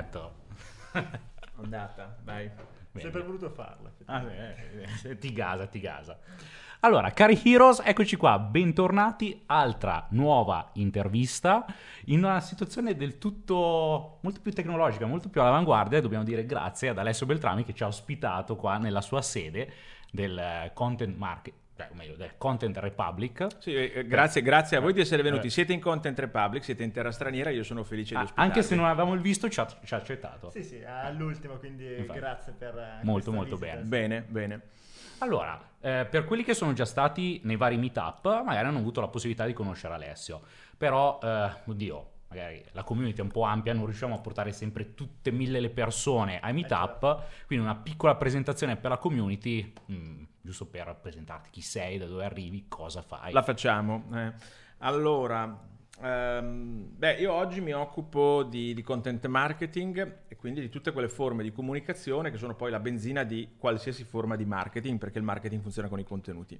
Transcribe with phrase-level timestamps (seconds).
[0.00, 0.32] Perfetto.
[1.56, 2.48] Andata, vai.
[2.92, 3.04] Bene.
[3.04, 3.92] Sempre voluto farlo.
[4.06, 6.18] Ah, eh, eh, ti gasa, ti gasa.
[6.80, 11.66] Allora, cari Heroes, eccoci qua, bentornati, altra nuova intervista
[12.06, 16.98] in una situazione del tutto molto più tecnologica, molto più all'avanguardia, dobbiamo dire grazie ad
[16.98, 19.70] Alessio Beltrami che ci ha ospitato qua nella sua sede
[20.10, 23.46] del content market, cioè, o meglio, del Content Republic.
[23.58, 25.48] Sì, eh, grazie, grazie, a voi di essere venuti.
[25.48, 28.50] Siete in Content Republic, siete in terra straniera, io sono felice di ospitarvi.
[28.50, 30.50] Anche se non avevamo il visto, ci ha, ci ha accettato.
[30.50, 32.18] Sì, sì, all'ultimo, quindi Infatti.
[32.18, 32.76] grazie per...
[32.76, 33.76] Eh, molto, molto visita.
[33.76, 33.86] bene.
[33.86, 34.60] Bene, bene.
[35.18, 39.08] Allora, eh, per quelli che sono già stati nei vari meetup, magari hanno avuto la
[39.08, 40.42] possibilità di conoscere Alessio.
[40.76, 44.94] Però, eh, oddio, magari la community è un po' ampia, non riusciamo a portare sempre
[44.94, 47.24] tutte mille le persone ai meetup, certo.
[47.46, 52.06] quindi una piccola presentazione per la community, mh, mm, giusto per presentarti chi sei, da
[52.06, 53.32] dove arrivi, cosa fai.
[53.32, 54.04] La facciamo.
[54.14, 54.32] Eh.
[54.78, 55.68] Allora,
[56.02, 61.10] Um, beh, io oggi mi occupo di, di, content marketing e quindi di tutte quelle
[61.10, 65.24] forme di comunicazione che sono poi la benzina di qualsiasi forma di marketing, perché il
[65.24, 66.58] marketing funziona con i contenuti.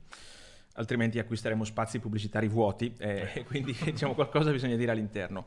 [0.74, 5.46] Altrimenti acquisteremo spazi pubblicitari vuoti eh, e quindi diciamo qualcosa bisogna dire all'interno.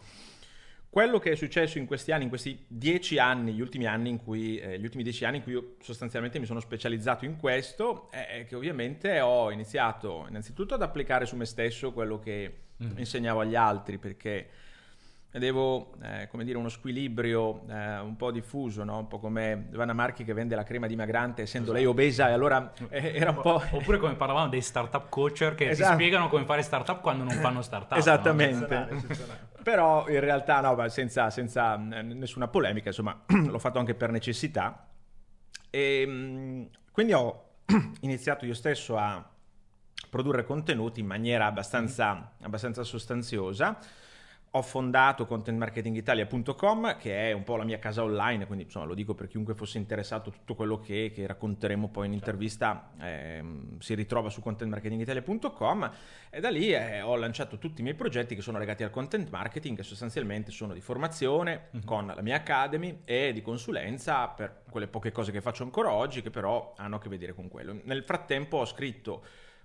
[0.94, 4.24] Quello che è successo in questi anni, in questi dieci anni, gli ultimi anni in
[4.24, 8.12] cui, eh, gli ultimi dieci anni in cui io sostanzialmente mi sono specializzato in questo,
[8.12, 12.96] è che ovviamente ho iniziato innanzitutto ad applicare su me stesso quello che mm.
[12.96, 14.48] insegnavo agli altri, perché
[15.32, 19.00] vedevo eh, come dire, uno squilibrio eh, un po' diffuso, no?
[19.00, 21.84] un po' come Vanna Marchi che vende la crema dimagrante essendo esatto.
[21.84, 23.60] lei obesa e allora eh, era un po'...
[23.74, 25.90] Oppure come parlavamo dei startup coacher che esatto.
[25.90, 27.98] ti spiegano come fare startup quando non fanno startup.
[27.98, 28.78] Esattamente.
[28.78, 29.53] No?
[29.64, 34.88] Però in realtà no, senza, senza nessuna polemica, insomma l'ho fatto anche per necessità.
[35.70, 37.46] E, ehm, quindi ho
[38.02, 39.26] iniziato io stesso a
[40.10, 43.80] produrre contenuti in maniera abbastanza, abbastanza sostanziosa
[44.56, 49.16] ho fondato contentmarketingitalia.com che è un po' la mia casa online, quindi insomma, lo dico
[49.16, 52.30] per chiunque fosse interessato, tutto quello che, che racconteremo poi in certo.
[52.30, 53.44] intervista eh,
[53.80, 55.92] si ritrova su contentmarketingitalia.com
[56.30, 59.28] e da lì eh, ho lanciato tutti i miei progetti che sono legati al content
[59.32, 61.86] marketing, che sostanzialmente sono di formazione mm-hmm.
[61.86, 66.22] con la mia academy e di consulenza per quelle poche cose che faccio ancora oggi
[66.22, 67.80] che però hanno a che vedere con quello.
[67.86, 69.24] Nel frattempo ho scritto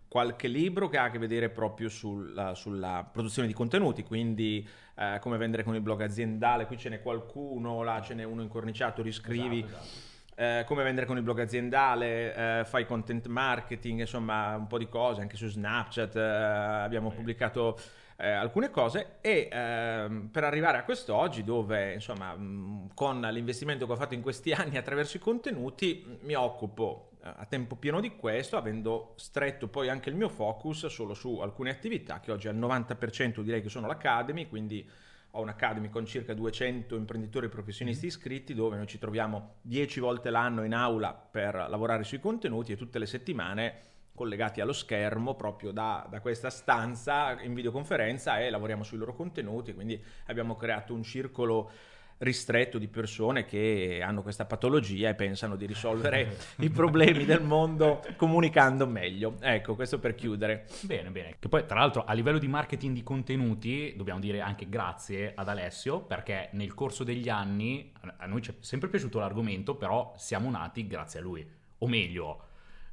[0.09, 5.19] qualche libro che ha a che vedere proprio sulla, sulla produzione di contenuti, quindi eh,
[5.21, 9.03] come vendere con il blog aziendale, qui ce n'è qualcuno, là ce n'è uno incorniciato,
[9.03, 9.59] riscrivi.
[9.61, 10.07] Esatto, esatto.
[10.41, 14.89] Eh, come vendere con il blog aziendale, eh, fai content marketing, insomma un po' di
[14.89, 17.77] cose, anche su Snapchat eh, abbiamo pubblicato
[18.21, 23.93] eh, alcune cose e ehm, per arrivare a quest'oggi dove insomma mh, con l'investimento che
[23.93, 28.57] ho fatto in questi anni attraverso i contenuti mi occupo a tempo pieno di questo,
[28.57, 33.41] avendo stretto poi anche il mio focus solo su alcune attività che oggi al 90%
[33.41, 34.89] direi che sono l'Academy, quindi
[35.33, 38.09] ho un'Academy con circa 200 imprenditori e professionisti mm.
[38.09, 42.77] iscritti dove noi ci troviamo 10 volte l'anno in aula per lavorare sui contenuti e
[42.77, 43.81] tutte le settimane
[44.15, 49.75] collegati allo schermo proprio da, da questa stanza in videoconferenza e lavoriamo sui loro contenuti,
[49.75, 51.71] quindi abbiamo creato un circolo
[52.19, 58.03] ristretto di persone che hanno questa patologia e pensano di risolvere i problemi del mondo
[58.17, 59.37] comunicando meglio.
[59.41, 60.67] Ecco, questo per chiudere.
[60.83, 61.37] Bene, bene.
[61.39, 65.49] Che poi, tra l'altro, a livello di marketing di contenuti, dobbiamo dire anche grazie ad
[65.49, 70.51] Alessio, perché nel corso degli anni a noi ci è sempre piaciuto l'argomento, però siamo
[70.51, 71.47] nati grazie a lui.
[71.79, 72.48] O meglio,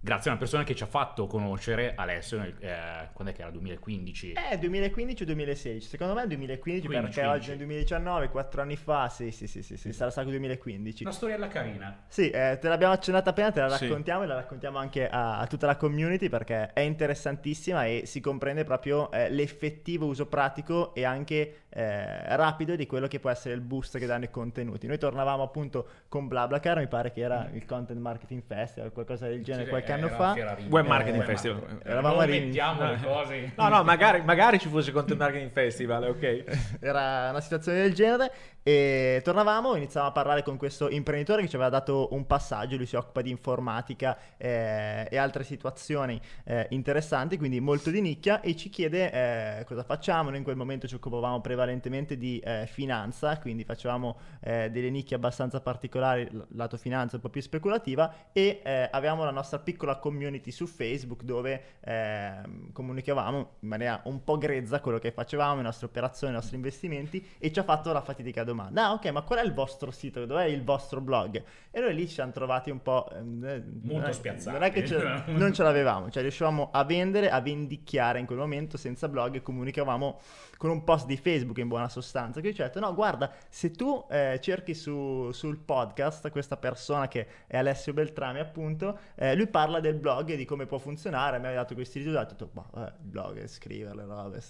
[0.06, 3.42] grazie a una persona che ci ha fatto conoscere Alessio nel, eh, quando è che
[3.42, 7.36] era 2015 eh 2015 o 2016 secondo me è 2015 15, perché 15.
[7.36, 9.94] oggi è 2019 quattro anni fa sì sì sì sì, sì, sì.
[9.94, 14.20] sarà stato 2015 una storiella carina sì eh, te l'abbiamo accennata appena te la raccontiamo
[14.20, 14.26] sì.
[14.26, 18.64] e la raccontiamo anche a, a, tutta la community perché è interessantissima e si comprende
[18.64, 23.60] proprio eh, l'effettivo uso pratico e anche eh, rapido di quello che può essere il
[23.60, 24.88] boost che danno i contenuti.
[24.88, 29.44] Noi tornavamo appunto con BlaBlaCar, mi pare che era il Content Marketing Festival, qualcosa del
[29.44, 30.34] genere, qualche anno fa.
[30.70, 31.80] Web Marketing eh, Festival.
[31.84, 32.54] Eravamo a Rimini.
[32.54, 33.52] le cose.
[33.58, 36.44] No, no, magari, magari ci fosse Content Marketing Festival, ok?
[36.80, 38.32] Era una situazione del genere
[38.64, 42.86] e tornavamo, iniziavamo a parlare con questo imprenditore che ci aveva dato un passaggio, lui
[42.86, 48.56] si occupa di informatica eh, e altre situazioni eh, interessanti, quindi molto di nicchia e
[48.56, 49.12] ci chiede
[49.60, 50.30] eh, cosa facciamo.
[50.30, 51.64] Noi in quel momento ci occupavamo prevalentemente
[52.18, 57.42] di eh, finanza, quindi facevamo eh, delle nicchie abbastanza particolari, lato finanza un po' più
[57.42, 64.02] speculativa e eh, avevamo la nostra piccola community su Facebook dove ehm, comunicavamo in maniera
[64.06, 67.64] un po' grezza quello che facevamo, le nostre operazioni, i nostri investimenti e ci ha
[67.64, 68.86] fatto la fatidica domanda domanda.
[68.86, 70.26] Ah, ok, ma qual è il vostro sito?
[70.26, 71.44] Dov'è il vostro blog?
[71.72, 73.10] E noi lì ci siamo trovati un po'.
[73.12, 74.58] Ehm, eh, Molto spiazzati.
[74.58, 78.38] Non è che ce, non ce l'avevamo, cioè riuscivamo a vendere, a vendicchiare in quel
[78.38, 80.20] momento senza blog e comunicavamo
[80.58, 82.42] con un post di Facebook in buona sostanza.
[82.42, 87.28] Ci ho detto, no, guarda, se tu eh, cerchi su, sul podcast questa persona che
[87.48, 91.40] è Alessio Beltrami, appunto, eh, lui parla del blog e di come può funzionare.
[91.40, 92.34] Mi ha dato questi risultati.
[92.34, 94.42] Ho detto, boh, eh, blog, scriverle, robe.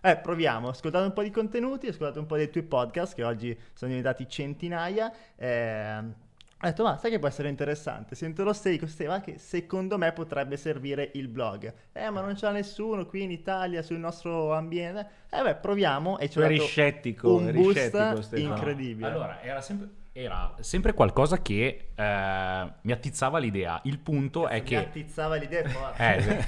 [0.00, 0.68] Eh, proviamo.
[0.68, 3.90] Ascoltato un po' di contenuti, ho ascoltato un po' dei tuoi podcast che oggi sono
[3.90, 5.12] diventati centinaia.
[5.36, 6.30] Eh,
[6.62, 8.14] ho detto, ma sai che può essere interessante?
[8.14, 11.72] Sento lo steak, steva che secondo me potrebbe servire il blog.
[11.92, 15.06] Eh, ma non c'è nessuno qui in Italia sul nostro ambiente.
[15.28, 19.08] Eh beh, proviamo e ci ho scettico, un eri boost scettico, incredibile.
[19.08, 23.80] Allora, era sempre, era sempre qualcosa che eh, mi attizzava l'idea.
[23.84, 24.76] Il punto è Mi che...
[24.76, 26.02] attizzava l'idea forte.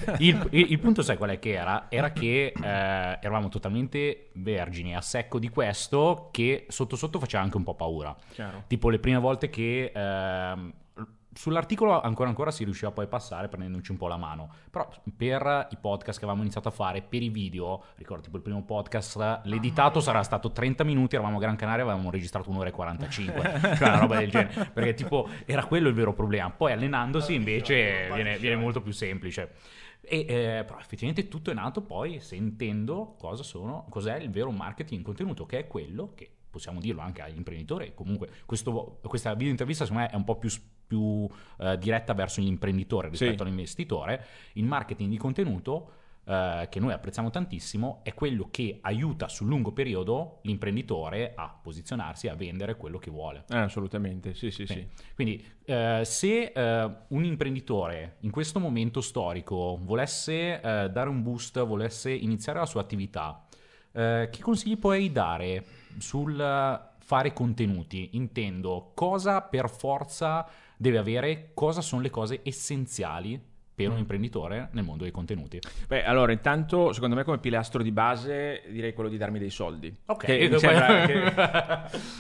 [0.08, 1.87] Eh, il- il punto sai qual è che era?
[1.88, 7.56] Era che eh, eravamo totalmente vergini a secco di questo che sotto sotto faceva anche
[7.56, 8.14] un po' paura.
[8.32, 8.64] Chiaro.
[8.66, 10.72] Tipo le prime volte che ehm,
[11.34, 14.50] sull'articolo ancora ancora si riusciva poi a passare prendendoci un po' la mano.
[14.70, 18.42] Però per i podcast che avevamo iniziato a fare, per i video, ricordo tipo il
[18.42, 22.72] primo podcast, l'editato sarà stato 30 minuti, eravamo a Gran Canaria, avevamo registrato un'ora e
[22.72, 24.70] 45, cioè una roba del genere.
[24.72, 26.50] Perché tipo era quello il vero problema.
[26.50, 29.52] Poi allenandosi invece viene, viene molto più semplice.
[30.06, 35.00] E, eh, però effettivamente tutto è nato poi sentendo cosa sono, cos'è il vero marketing
[35.00, 37.93] in contenuto, che è quello che possiamo dirlo anche agli imprenditori.
[37.95, 40.49] Comunque, questo- questa video intervista, secondo me, è un po' più,
[40.87, 41.29] più,
[41.59, 43.43] eh, diretta verso l'imprenditore rispetto Sì.
[43.43, 44.25] all'investitore.
[44.55, 45.91] Il marketing di contenuto.
[46.27, 52.29] eh, che noi apprezziamo tantissimo è quello che aiuta sul lungo periodo l'imprenditore a posizionarsi
[52.29, 53.45] a vendere quello che vuole.
[53.51, 54.89] Eh, assolutamente, sì, sì, sì.
[55.15, 61.62] Quindi, eh, se eh, un imprenditore in questo momento storico volesse eh, dare un boost,
[61.62, 63.45] volesse iniziare la sua attività,
[63.94, 65.64] eh, che consigli puoi dare
[65.99, 68.11] sul fare contenuti?
[68.12, 70.46] Intendo cosa per forza
[70.76, 73.41] deve avere, cosa sono le cose essenziali
[73.75, 73.99] per un Mm.
[73.99, 75.58] imprenditore nel mondo dei contenuti.
[75.88, 79.93] Beh, allora, intanto, secondo me come pilastro di base direi quello di darmi dei soldi.
[80.06, 80.25] Ok.
[80.25, 81.32] Che che-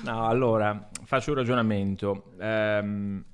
[0.02, 2.32] No, allora, faccio un ragionamento.
[2.40, 3.24] Ehm,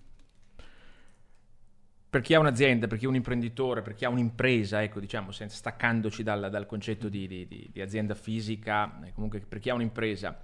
[2.10, 5.30] per chi ha un'azienda, per chi è un imprenditore, per chi ha un'impresa, ecco, diciamo,
[5.30, 9.74] senza- staccandoci dal, dal concetto di, di- di- azienda fisica, eh, comunque per chi ha
[9.74, 10.36] un'impresa,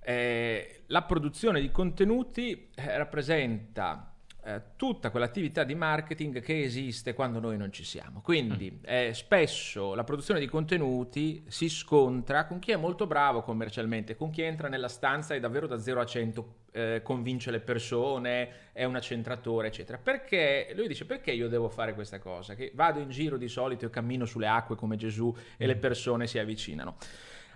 [0.00, 4.12] eh, la produzione di contenuti eh, rappresenta
[4.44, 8.20] eh, tutta quell'attività di marketing che esiste quando noi non ci siamo.
[8.20, 14.16] Quindi eh, spesso la produzione di contenuti si scontra con chi è molto bravo commercialmente,
[14.16, 18.70] con chi entra nella stanza e davvero da 0 a 100 eh, convince le persone,
[18.72, 19.98] è un accentratore, eccetera.
[19.98, 22.54] Perché lui dice perché io devo fare questa cosa?
[22.54, 26.26] Che vado in giro di solito e cammino sulle acque come Gesù e le persone
[26.26, 26.96] si avvicinano.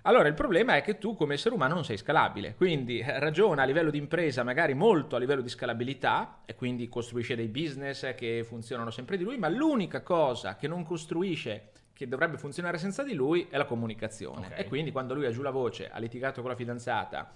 [0.03, 3.61] Allora il problema è che tu come essere umano non sei scalabile, quindi eh, ragiona
[3.61, 8.15] a livello di impresa, magari molto a livello di scalabilità e quindi costruisce dei business
[8.15, 13.03] che funzionano sempre di lui, ma l'unica cosa che non costruisce che dovrebbe funzionare senza
[13.03, 14.47] di lui è la comunicazione.
[14.47, 14.59] Ok.
[14.59, 17.31] E quindi quando lui ha giù la voce, ha litigato con la fidanzata,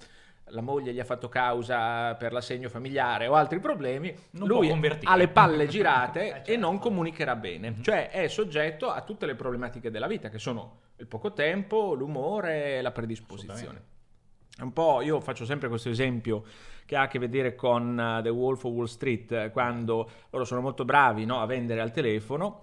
[0.49, 4.71] la moglie gli ha fatto causa per l'assegno familiare o altri problemi, Non lui
[5.03, 6.51] ha le palle girate Eh, certo.
[6.51, 7.75] e non comunicherà bene.
[7.81, 12.77] Cioè è soggetto a tutte le problematiche della vita, che sono il poco tempo, l'umore
[12.77, 13.93] e la predisposizione.
[14.59, 16.43] Un po', io faccio sempre questo esempio
[16.85, 20.45] che ha a che vedere con eh, The Wolf of Wall Street, eh, quando loro
[20.45, 22.61] sono molto bravi no, a vendere al telefono,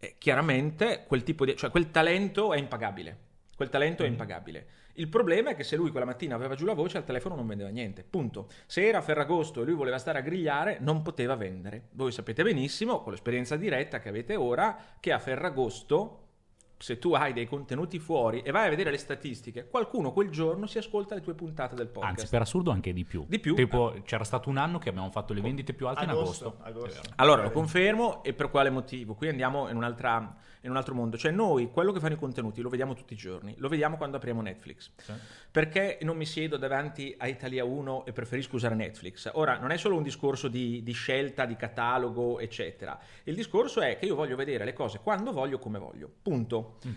[0.00, 3.18] eh, chiaramente quel tipo di, cioè quel talento è impagabile.
[3.54, 4.66] Quel talento è impagabile.
[4.94, 7.46] Il problema è che se lui quella mattina aveva giù la voce al telefono non
[7.46, 8.48] vendeva niente, punto.
[8.66, 11.88] Se era a Ferragosto e lui voleva stare a grigliare non poteva vendere.
[11.92, 16.18] Voi sapete benissimo, con l'esperienza diretta che avete ora, che a Ferragosto
[16.82, 20.66] se tu hai dei contenuti fuori e vai a vedere le statistiche, qualcuno quel giorno
[20.66, 22.18] si ascolta le tue puntate del podcast.
[22.18, 23.24] Anzi, per assurdo anche di più.
[23.28, 23.54] Di più.
[23.54, 26.68] Tipo, c'era stato un anno che abbiamo fatto le vendite più alte in Agosto, agosto.
[26.68, 27.00] agosto.
[27.02, 27.14] Vero.
[27.16, 29.14] Allora, lo confermo e per quale motivo?
[29.14, 31.16] Qui andiamo in, un'altra- in un altro mondo.
[31.16, 33.54] Cioè noi, quello che fanno i contenuti, lo vediamo tutti i giorni.
[33.58, 34.90] Lo vediamo quando apriamo Netflix.
[34.96, 35.12] Sì.
[35.50, 39.30] Perché non mi siedo davanti a Italia 1 e preferisco usare Netflix?
[39.34, 42.98] Ora, non è solo un discorso di, di scelta, di catalogo, eccetera.
[43.24, 46.10] Il discorso è che io voglio vedere le cose quando voglio, come voglio.
[46.22, 46.78] Punto.
[46.86, 46.92] Mm.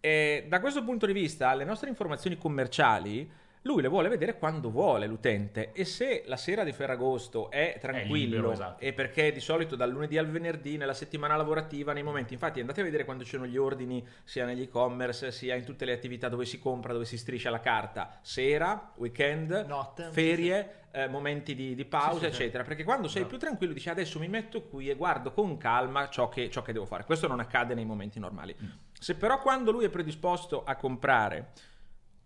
[0.00, 3.30] E da questo punto di vista, le nostre informazioni commerciali,
[3.62, 5.72] lui le vuole vedere quando vuole l'utente.
[5.72, 8.82] E se la sera di Ferragosto è tranquillo, libero, esatto.
[8.82, 12.80] e perché di solito dal lunedì al venerdì, nella settimana lavorativa, nei momenti, infatti andate
[12.80, 16.28] a vedere quando ci sono gli ordini, sia negli e-commerce, sia in tutte le attività
[16.28, 20.08] dove si compra, dove si striscia la carta, sera, weekend, Notte.
[20.10, 22.42] ferie, eh, momenti di, di pausa, Sì, sì, sì.
[22.42, 22.64] eccetera.
[22.64, 26.28] Perché quando sei più tranquillo dici adesso mi metto qui e guardo con calma ciò
[26.30, 27.04] che, ciò che devo fare.
[27.04, 28.56] Questo non accade nei momenti normali.
[28.98, 31.52] Se però quando lui è predisposto a comprare,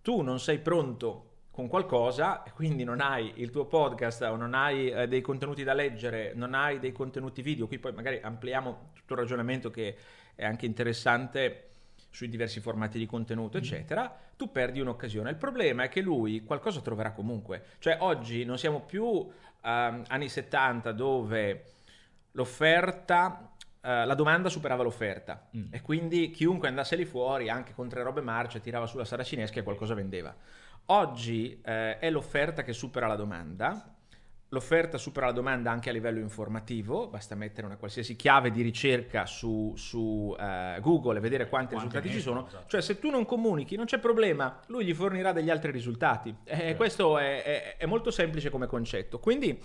[0.04, 4.52] tu non sei pronto con qualcosa e quindi non hai il tuo podcast o non
[4.52, 8.90] hai eh, dei contenuti da leggere, non hai dei contenuti video, qui poi magari ampliamo
[8.92, 9.96] tutto il ragionamento che
[10.34, 11.70] è anche interessante
[12.10, 15.30] sui diversi formati di contenuto, eccetera, tu perdi un'occasione.
[15.30, 17.64] Il problema è che lui qualcosa troverà comunque.
[17.78, 19.26] Cioè oggi non siamo più
[19.62, 21.64] ehm, anni 70 dove
[22.32, 23.53] l'offerta
[23.84, 25.66] Uh, la domanda superava l'offerta mm.
[25.70, 29.62] e quindi chiunque andasse lì fuori, anche con tre robe marce, tirava sulla saracinesca e
[29.62, 30.34] qualcosa vendeva.
[30.86, 33.94] Oggi uh, è l'offerta che supera la domanda
[34.54, 39.26] L'offerta supera la domanda anche a livello informativo, basta mettere una qualsiasi chiave di ricerca
[39.26, 39.98] su, su
[40.38, 42.46] uh, Google e vedere quanti Quante risultati ci sono.
[42.46, 42.68] Esatto.
[42.68, 46.32] Cioè se tu non comunichi non c'è problema, lui gli fornirà degli altri risultati.
[46.44, 46.76] Eh, certo.
[46.76, 49.18] Questo è, è, è molto semplice come concetto.
[49.18, 49.58] Quindi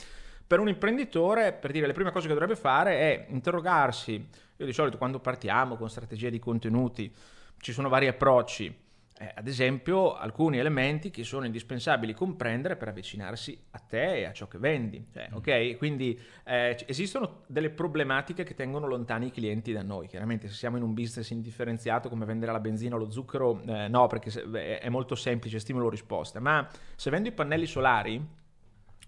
[0.50, 4.28] per un imprenditore, per dire le prime cose che dovrebbe fare è interrogarsi.
[4.58, 7.14] Io di solito quando partiamo con strategie di contenuti
[7.60, 8.88] ci sono vari approcci
[9.22, 14.32] eh, ad esempio alcuni elementi che sono indispensabili comprendere per avvicinarsi a te e a
[14.32, 15.06] ciò che vendi.
[15.12, 15.36] Cioè, mm.
[15.36, 20.08] ok, quindi eh, esistono delle problematiche che tengono lontani i clienti da noi.
[20.08, 23.88] Chiaramente se siamo in un business indifferenziato come vendere la benzina o lo zucchero, eh,
[23.90, 26.66] no, perché è molto semplice stimolo-risposta, ma
[26.96, 28.26] se vendo i pannelli solari,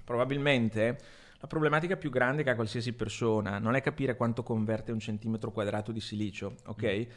[0.04, 0.98] probabilmente
[1.42, 5.52] la problematica più grande che ha qualsiasi persona non è capire quanto converte un centimetro
[5.52, 6.84] quadrato di silicio, ok?
[6.84, 7.12] Mm.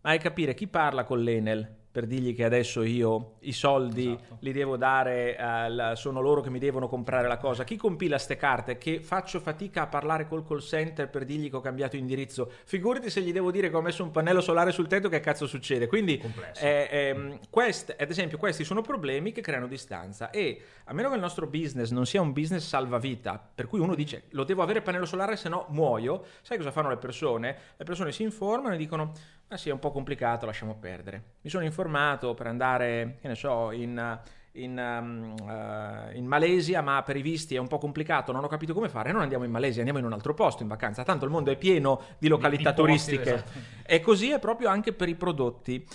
[0.00, 4.36] Ma è capire chi parla con l'Enel, per dirgli che adesso io i soldi esatto.
[4.38, 7.64] li devo dare, uh, sono loro che mi devono comprare la cosa.
[7.64, 11.56] Chi compila ste carte che faccio fatica a parlare col call center per dirgli che
[11.56, 12.52] ho cambiato indirizzo?
[12.66, 15.48] Figurati se gli devo dire che ho messo un pannello solare sul tetto, che cazzo
[15.48, 15.88] succede?
[15.88, 16.22] Quindi,
[16.60, 21.16] eh, eh, quest, ad esempio, questi sono problemi che creano distanza e a meno che
[21.16, 24.82] il nostro business non sia un business salvavita, per cui uno dice lo devo avere
[24.82, 27.56] pannello solare se no muoio, sai cosa fanno le persone?
[27.76, 29.14] Le persone si informano e dicono
[29.48, 31.22] ah sì è un po' complicato, lasciamo perdere.
[31.40, 34.18] Mi sono informato per andare, che ne so, in,
[34.52, 38.74] in, uh, in, Malesia, ma per i visti è un po' complicato, non ho capito
[38.74, 41.30] come fare, non andiamo in Malesia, andiamo in un altro posto in vacanza, tanto il
[41.30, 43.32] mondo è pieno di località di, di turistiche.
[43.32, 43.82] Posti, esatto.
[43.86, 45.86] E così è proprio anche per i prodotti.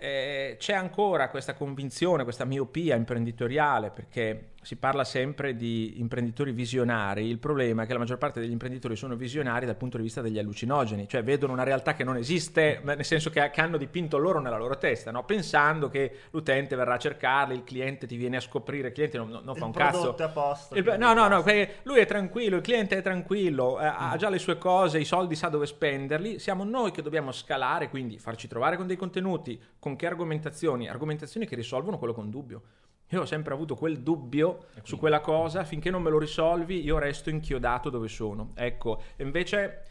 [0.00, 7.26] Eh, c'è ancora questa convinzione, questa miopia imprenditoriale, perché si parla sempre di imprenditori visionari,
[7.26, 10.20] il problema è che la maggior parte degli imprenditori sono visionari dal punto di vista
[10.20, 14.18] degli allucinogeni, cioè vedono una realtà che non esiste, nel senso che, che hanno dipinto
[14.18, 15.24] loro nella loro testa, no?
[15.24, 19.40] pensando che l'utente verrà a cercarli, il cliente ti viene a scoprire, il cliente non,
[19.42, 20.14] non fa un cazzo.
[20.32, 21.44] Posto, il, no, no, no,
[21.84, 25.36] lui è tranquillo, il cliente è tranquillo, eh, ha già le sue cose, i soldi
[25.36, 29.96] sa dove spenderli, siamo noi che dobbiamo scalare, quindi farci trovare con dei contenuti, con
[29.96, 30.88] che argomentazioni?
[30.88, 32.62] Argomentazioni che risolvono quello con dubbio.
[33.10, 36.98] Io ho sempre avuto quel dubbio su quella cosa, finché non me lo risolvi io
[36.98, 38.52] resto inchiodato dove sono.
[38.54, 39.82] Ecco, invece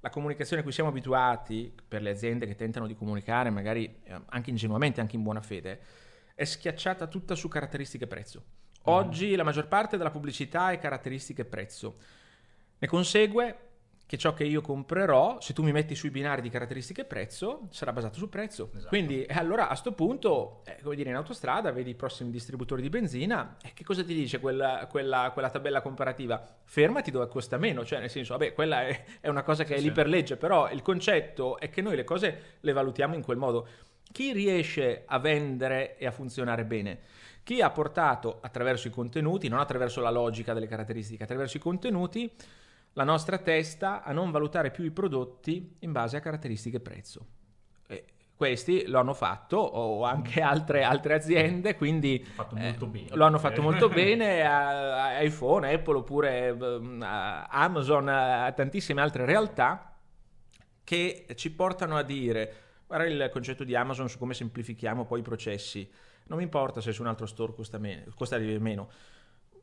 [0.00, 4.20] la comunicazione a cui siamo abituati per le aziende che tentano di comunicare, magari eh,
[4.26, 5.80] anche ingenuamente, anche in buona fede,
[6.34, 8.44] è schiacciata tutta su caratteristiche prezzo.
[8.84, 9.36] Oggi mm.
[9.36, 11.96] la maggior parte della pubblicità è caratteristiche prezzo.
[12.78, 13.69] Ne consegue
[14.10, 17.68] che ciò che io comprerò, se tu mi metti sui binari di caratteristiche e prezzo,
[17.70, 18.70] sarà basato sul prezzo.
[18.72, 18.88] Esatto.
[18.88, 22.82] Quindi eh, allora a questo punto, eh, come dire, in autostrada vedi i prossimi distributori
[22.82, 26.44] di benzina e eh, che cosa ti dice quella, quella, quella, tabella comparativa?
[26.64, 29.80] Fermati dove costa meno, cioè nel senso, vabbè, quella è, è una cosa che sì,
[29.80, 33.22] è lì per legge, però il concetto è che noi le cose le valutiamo in
[33.22, 33.68] quel modo.
[34.10, 36.98] Chi riesce a vendere e a funzionare bene?
[37.44, 42.28] Chi ha portato attraverso i contenuti, non attraverso la logica delle caratteristiche, attraverso i contenuti,
[42.94, 47.26] la nostra testa a non valutare più i prodotti in base a caratteristiche e prezzo.
[47.86, 48.04] E
[48.34, 52.74] questi lo hanno fatto, o anche altre, altre aziende, quindi fatto eh,
[53.10, 56.56] lo hanno fatto molto bene, a, a iPhone, Apple oppure
[57.00, 59.94] a Amazon, a tantissime altre realtà
[60.82, 62.54] che ci portano a dire,
[62.86, 65.88] guarda il concetto di Amazon su come semplifichiamo poi i processi,
[66.24, 68.88] non mi importa se su un altro store costa, meno, costa di meno,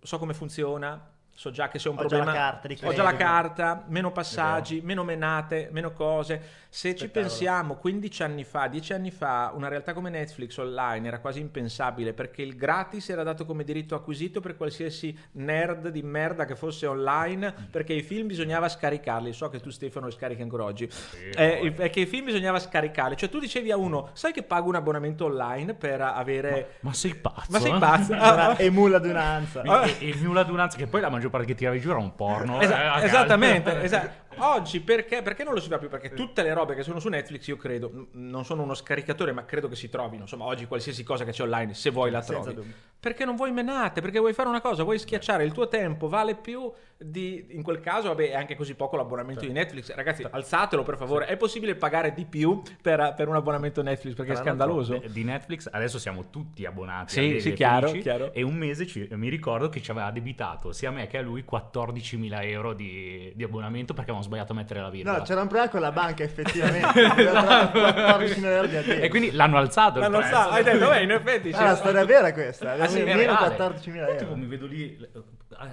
[0.02, 2.26] so come funziona, so già che c'è un ho problema.
[2.26, 6.66] Già carta ho già la carta, meno passaggi, meno menate, meno cose.
[6.70, 11.20] Se ci pensiamo 15 anni fa, 10 anni fa, una realtà come Netflix online era
[11.20, 16.46] quasi impensabile perché il gratis era dato come diritto acquisito per qualsiasi nerd di merda
[16.46, 17.64] che fosse online, mm.
[17.70, 19.32] perché i film bisognava scaricarli.
[19.32, 20.90] So che tu Stefano li scarichi ancora oggi.
[20.90, 23.16] Sì, eh, perché i film bisognava scaricarli.
[23.16, 26.78] Cioè tu dicevi a uno, sai che pago un abbonamento online per avere...
[26.80, 27.52] Ma, ma sei pazzo?
[27.52, 27.80] Ma sei eh?
[27.80, 28.58] pazzo?
[28.58, 29.62] Emula d'unanza.
[29.62, 32.60] E, emula d'unanza, che poi la maggior parte che tiravi giù era un porno.
[32.62, 34.27] Esa- eh, esattamente, esatto.
[34.38, 35.22] Oggi perché?
[35.22, 35.90] Perché non lo si fa più?
[35.90, 39.46] Perché tutte le robe che sono su Netflix, io credo, non sono uno scaricatore, ma
[39.46, 40.24] credo che si trovino.
[40.24, 42.74] Insomma, oggi qualsiasi cosa che c'è online, se vuoi la trovi.
[43.00, 44.02] Perché non vuoi menate?
[44.02, 47.80] Perché vuoi fare una cosa, vuoi schiacciare il tuo tempo, vale più di, in quel
[47.80, 49.54] caso, vabbè, è anche così poco l'abbonamento certo.
[49.54, 49.94] di Netflix.
[49.94, 50.36] Ragazzi, certo.
[50.36, 51.26] alzatelo per favore.
[51.26, 54.16] È possibile pagare di più per, per un abbonamento Netflix?
[54.16, 55.02] Perché Tra è scandaloso.
[55.08, 57.14] Di Netflix adesso siamo tutti abbonati.
[57.14, 60.90] Sì, sì, chiaro, chiaro, E un mese ci, mi ricordo che ci aveva debitato sia
[60.90, 64.80] a me che a lui 14.000 euro di, di abbonamento perché avevamo sbagliato a mettere
[64.82, 65.18] la virgola.
[65.18, 67.02] No, c'era un problema con la banca, effettivamente.
[67.04, 69.00] Aveva dato 14 miliardi a te.
[69.02, 72.32] E quindi l'hanno alzato L'hanno alzato, hai detto, beh, in effetti Ah, la storia vera
[72.34, 72.74] questa.
[72.74, 73.38] Ah, sì, meno reale.
[73.38, 74.36] 14 mila Tipo, euro.
[74.36, 75.10] mi vedo lì.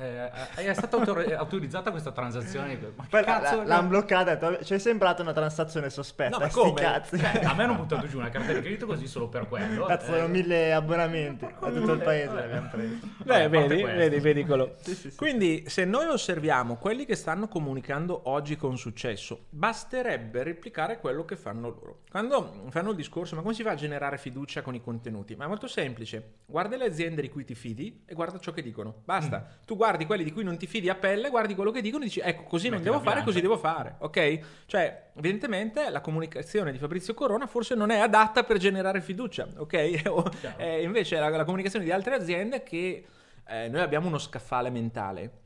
[0.00, 2.78] eh, eh, è stata autor- autorizzata questa transazione.
[2.94, 3.56] Ma che Poi cazzo?
[3.58, 6.38] la- l'hanno bloccata ci è sembrata una transazione sospetta.
[6.38, 6.72] No, come?
[6.74, 7.18] cazzi.
[7.18, 9.84] Cioè, a me hanno buttato giù una carta di credito così solo per quello.
[9.86, 12.94] Cazzo, Eh, sono mille abbonamenti a tutto il paese l'abbiamo preso.
[13.24, 14.74] Beh, vedi, vedi, vedi quello.
[14.80, 15.16] Sì, sì, sì.
[15.16, 21.36] Quindi, se noi osserviamo quelli che stanno comunicando oggi con successo, basterebbe replicare quello che
[21.36, 22.02] fanno loro.
[22.10, 25.34] Quando fanno il discorso, ma come si fa a generare fiducia con i contenuti?
[25.34, 26.34] Ma è molto semplice.
[26.44, 29.02] Guarda le aziende di cui ti fidi e guarda ciò che dicono.
[29.04, 29.38] Basta.
[29.38, 29.64] Mm.
[29.66, 32.06] Tu guardi quelli di cui non ti fidi a pelle, guardi quello che dicono e
[32.06, 33.96] dici, ecco, così non Metti devo la fare, così devo fare.
[33.98, 34.38] Ok?
[34.66, 39.48] Cioè, evidentemente la comunicazione di Fabrizio Corona forse non è adatta per generare fiducia.
[39.56, 40.02] Ok?
[40.14, 43.04] O- eh, invece la, la comunicazione di altre aziende che
[43.46, 45.42] eh, noi abbiamo uno scaffale mentale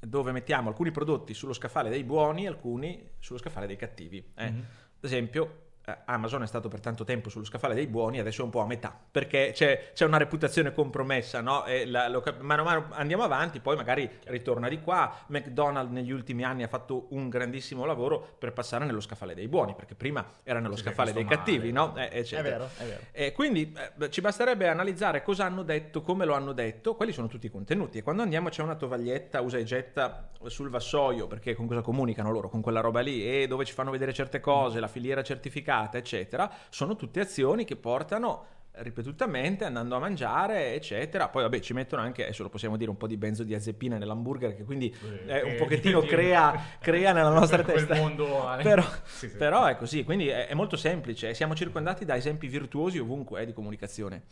[0.00, 4.32] dove mettiamo alcuni prodotti sullo scaffale dei buoni alcuni sullo scaffale dei cattivi.
[4.34, 4.50] eh.
[4.50, 4.58] Mhm.
[4.58, 5.69] Ad esempio,
[6.04, 8.66] Amazon è stato per tanto tempo sullo scaffale dei buoni, adesso è un po' a
[8.66, 11.64] metà, perché c'è, c'è una reputazione compromessa, no?
[11.86, 15.12] La- lo mano a mano andiamo avanti, poi magari ritorna di qua.
[15.28, 19.74] McDonald's negli ultimi anni ha fatto un grandissimo lavoro per passare nello scaffale dei buoni,
[19.74, 21.92] perché prima era nello Sì, scaffale dei costa cattivi, male.
[21.92, 21.96] no?
[21.96, 23.00] Eh, È vero, è vero.
[23.10, 27.26] E quindi eh, ci basterebbe analizzare cosa hanno detto, come lo hanno detto, quelli sono
[27.26, 27.98] tutti i contenuti.
[27.98, 32.30] E quando andiamo c'è una tovaglietta usa e getta sul vassoio, perché con cosa comunicano
[32.30, 32.48] loro?
[32.48, 36.50] Con quella roba lì, e dove ci fanno vedere certe cose, la filiera certificata, eccetera,
[36.68, 42.22] sono tutte azioni che portano ripetutamente andando a mangiare eccetera poi vabbè ci mettono anche
[42.22, 44.94] adesso lo possiamo dire un po' di benzodiazepina nell'hamburger che quindi
[45.26, 46.06] eh, un Eh, pochettino sì.
[46.08, 48.62] crea, crea nella nostra Per testa mondo, eh.
[48.62, 49.36] però, Sì, sì.
[49.36, 53.46] però è così quindi è, è molto semplice siamo circondati da esempi virtuosi ovunque eh,
[53.46, 54.22] di comunicazione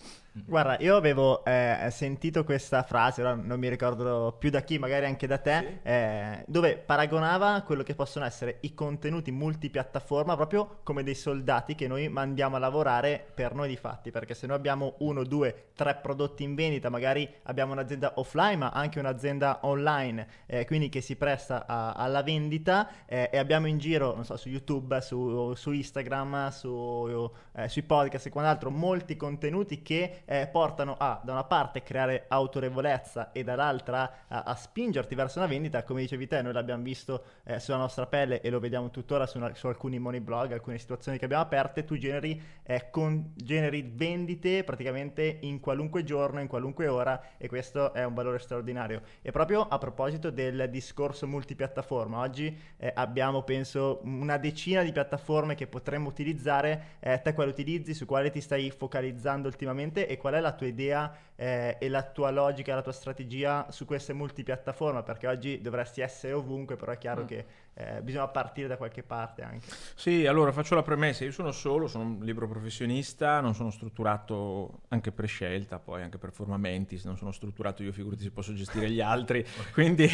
[0.47, 5.05] Guarda, io avevo eh, sentito questa frase, ora non mi ricordo più da chi, magari
[5.07, 11.03] anche da te, eh, dove paragonava quello che possono essere i contenuti multipiattaforma proprio come
[11.03, 14.95] dei soldati che noi mandiamo a lavorare per noi di fatti, perché se noi abbiamo
[14.99, 20.65] uno, due, tre prodotti in vendita, magari abbiamo un'azienda offline ma anche un'azienda online, eh,
[20.67, 24.49] quindi che si presta a- alla vendita eh, e abbiamo in giro, non so, su
[24.49, 30.97] YouTube, su, su Instagram, su, eh, sui podcast e quant'altro, molti contenuti che eh, portano
[30.99, 32.25] a, da una parte, creare
[32.63, 37.23] autorevolezza e dall'altra a, a spingerti verso una vendita, come dicevi te, noi l'abbiamo visto
[37.45, 40.79] eh, sulla nostra pelle e lo vediamo tuttora su, una- su alcuni money blog, alcune
[40.79, 46.49] situazioni che abbiamo aperte, tu generi, eh, con- generi vendite praticamente in qualunque giorno, in
[46.49, 49.03] qualunque ora e questo è un valore straordinario.
[49.23, 55.55] E proprio a proposito del discorso multipiattaforma, oggi eh, abbiamo penso una decina di piattaforme
[55.55, 60.35] che potremmo utilizzare, eh, te quale utilizzi, su quale ti stai focalizzando ultimamente e qual
[60.35, 65.03] è la tua idea eh, e la tua logica, la tua strategia su queste multipiattaforme,
[65.03, 67.27] perché oggi dovresti essere ovunque, però è chiaro Mm.
[67.27, 67.45] che
[67.79, 69.69] eh, bisogna partire da qualche parte anche.
[69.95, 74.81] Sì, allora faccio la premessa, io sono solo, sono un libero professionista, non sono strutturato
[74.89, 78.53] anche per scelta, poi anche per formamenti, se non sono strutturato io figurati se posso
[78.53, 80.09] gestire gli altri, quindi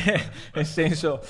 [0.52, 1.22] nel senso,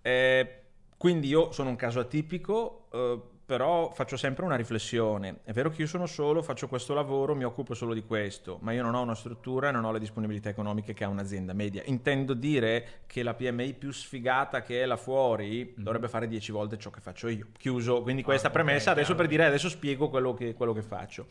[0.00, 0.62] eh,
[0.96, 5.80] quindi io sono un caso atipico, eh, però faccio sempre una riflessione, è vero che
[5.80, 9.00] io sono solo, faccio questo lavoro, mi occupo solo di questo, ma io non ho
[9.00, 11.80] una struttura e non ho le disponibilità economiche che ha un'azienda media.
[11.86, 16.76] Intendo dire che la PMI più sfigata che è là fuori dovrebbe fare 10 volte
[16.76, 17.46] ciò che faccio io.
[17.56, 19.20] Chiuso, quindi questa ok, premessa adesso chiaro.
[19.22, 21.28] per dire adesso spiego quello che, quello che faccio.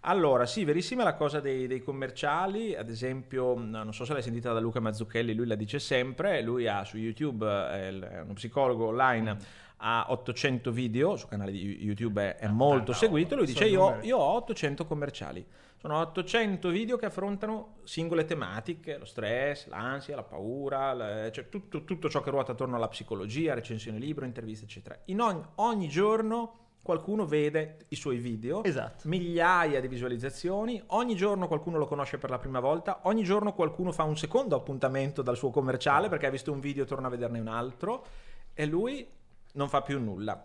[0.00, 4.22] Allora, sì, verissima la cosa dei, dei commerciali, ad esempio, mh, non so se l'hai
[4.22, 8.32] sentita da Luca Mazzucchelli, lui la dice sempre, lui ha su YouTube, eh, è uno
[8.32, 9.36] psicologo online,
[9.80, 13.88] ha 800 video, sul canale di YouTube è, è molto tanta seguito, lui dice io,
[13.88, 15.44] numeri." io ho 800 commerciali.
[15.78, 21.84] Sono 800 video che affrontano singole tematiche, lo stress, l'ansia, la paura, la- cioè tutto,
[21.84, 24.98] tutto ciò che ruota attorno alla psicologia, recensione libro, interviste, eccetera.
[25.06, 29.08] In ogni, ogni giorno qualcuno vede i suoi video, Esatto.
[29.08, 33.90] migliaia di visualizzazioni, ogni giorno qualcuno lo conosce per la prima volta, ogni giorno qualcuno
[33.92, 37.10] fa un secondo appuntamento dal suo commerciale perché ha visto un video e torna a
[37.10, 38.04] vederne un altro
[38.52, 39.06] e lui
[39.54, 40.42] non fa più nulla.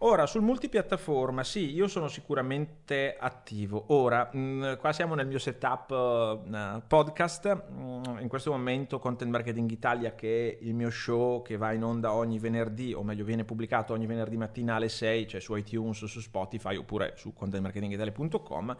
[0.00, 3.86] Ora, sul multipiattaforma, sì, io sono sicuramente attivo.
[3.88, 9.70] Ora, mh, qua siamo nel mio setup eh, podcast, mh, in questo momento Content Marketing
[9.70, 13.44] Italia, che è il mio show che va in onda ogni venerdì, o meglio viene
[13.44, 18.76] pubblicato ogni venerdì mattina alle 6, cioè su iTunes, su Spotify, oppure su contentmarketingitalia.com,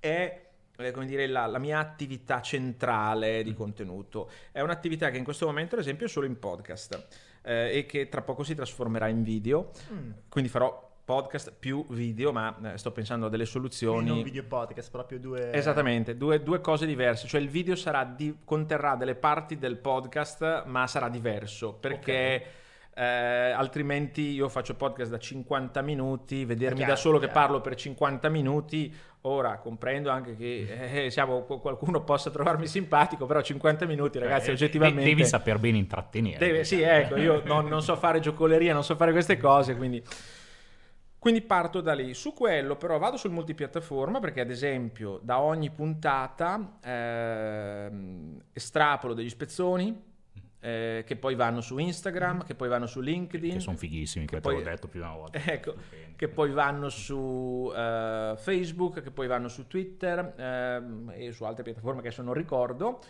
[0.00, 0.46] è
[0.78, 4.28] eh, come dire, la, la mia attività centrale di contenuto.
[4.50, 8.08] È un'attività che in questo momento, ad esempio, è solo in podcast eh, e che
[8.08, 9.70] tra poco si trasformerà in video.
[9.92, 10.10] Mm.
[10.28, 14.08] Quindi farò podcast più video, ma eh, sto pensando a delle Quindi soluzioni.
[14.08, 15.52] non video podcast, proprio due...
[15.52, 17.76] Esattamente, due, due cose diverse, cioè il video
[18.16, 22.44] di- conterrà delle parti del podcast, ma sarà diverso perché
[22.92, 27.40] eh, altrimenti io faccio podcast da 50 minuti, vedermi chiaro, da solo che chiaro.
[27.40, 28.92] parlo per 50 minuti,
[29.26, 34.52] ora comprendo anche che eh, siamo- qualcuno possa trovarmi simpatico, però 50 minuti ragazzi Eh,
[34.52, 35.00] oggettivamente...
[35.02, 36.38] de- Devi saper bene intrattenere.
[36.38, 40.02] Deve- sì, ecco, io non, non so fare giocoleria, non so fare queste cose, quindi...
[41.18, 42.14] Quindi parto da lì.
[42.14, 49.28] Su quello però vado sul multipiattaforma perché ad esempio da ogni puntata ehm, estrapolo degli
[49.28, 50.14] spezzoni
[50.60, 54.36] eh, che poi vanno su Instagram, che poi vanno su LinkedIn, Che sono fighissimi, che,
[54.36, 55.38] te poi- l'ho detto più di una volta.
[55.46, 55.74] Ecco,
[56.16, 61.62] che poi vanno su eh, Facebook, che poi vanno su Twitter ehm, e su altre
[61.62, 63.00] piattaforme che adesso non ricordo,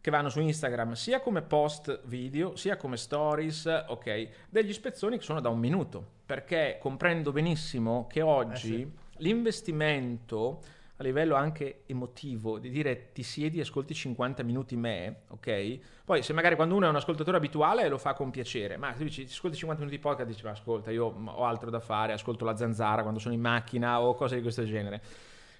[0.00, 5.24] che vanno su Instagram sia come post video, sia come stories, ok, degli spezzoni che
[5.24, 10.60] sono da un minuto, perché comprendo benissimo che oggi Eh l'investimento
[10.98, 15.78] a livello anche emotivo di dire ti siedi e ascolti 50 minuti me, ok?
[16.04, 19.04] Poi se magari quando uno è un ascoltatore abituale lo fa con piacere, ma se
[19.04, 22.12] dici ti ascolti 50 minuti di podcast dici ma ascolta io ho altro da fare,
[22.12, 25.02] ascolto la zanzara quando sono in macchina o cose di questo genere.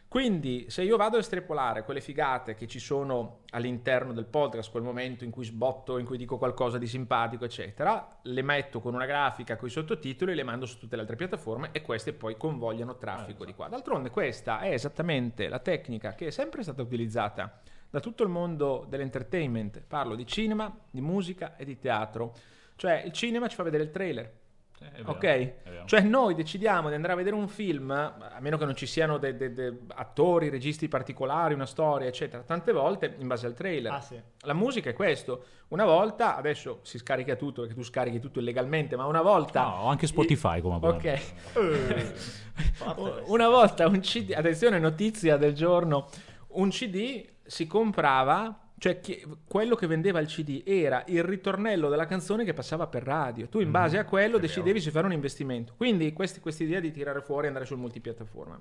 [0.09, 4.85] Quindi, se io vado a estrapolare quelle figate che ci sono all'interno del podcast, quel
[4.85, 9.05] momento in cui sbotto, in cui dico qualcosa di simpatico, eccetera, le metto con una
[9.05, 12.97] grafica con i sottotitoli, le mando su tutte le altre piattaforme e queste poi convogliano
[12.97, 13.69] traffico di qua.
[13.69, 18.87] D'altronde, questa è esattamente la tecnica che è sempre stata utilizzata da tutto il mondo
[18.89, 19.83] dell'entertainment.
[19.87, 22.33] Parlo di cinema, di musica e di teatro.
[22.77, 24.33] Cioè, il cinema ci fa vedere il trailer.
[24.79, 25.85] Eh, vero, Ok?
[25.87, 29.19] Cioè noi decidiamo di andare a vedere un film, a meno che non ci siano
[29.19, 33.93] dei dei- dei attori, registi particolari, una storia, eccetera, tante volte in base al trailer.
[33.93, 34.21] Ah, sì.
[34.41, 35.45] La musica è questo.
[35.69, 39.63] Una volta, adesso si scarica tutto perché tu scarichi tutto illegalmente, ma una volta...
[39.63, 40.87] No, ho anche Spotify come.
[40.87, 41.21] Ok.
[43.27, 46.09] Una volta un CD, attenzione, notizia del giorno,
[46.49, 52.07] un CD si comprava, cioè chi- quello che vendeva il CD era il ritornello della
[52.07, 53.49] canzone che passava per radio.
[53.49, 55.75] Tu in base a quello decidevi se fare un investimento.
[55.77, 58.61] Quindi questi- questa idea di tirare fuori e andare sul multipiattaforma.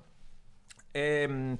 [0.92, 1.56] Ehm,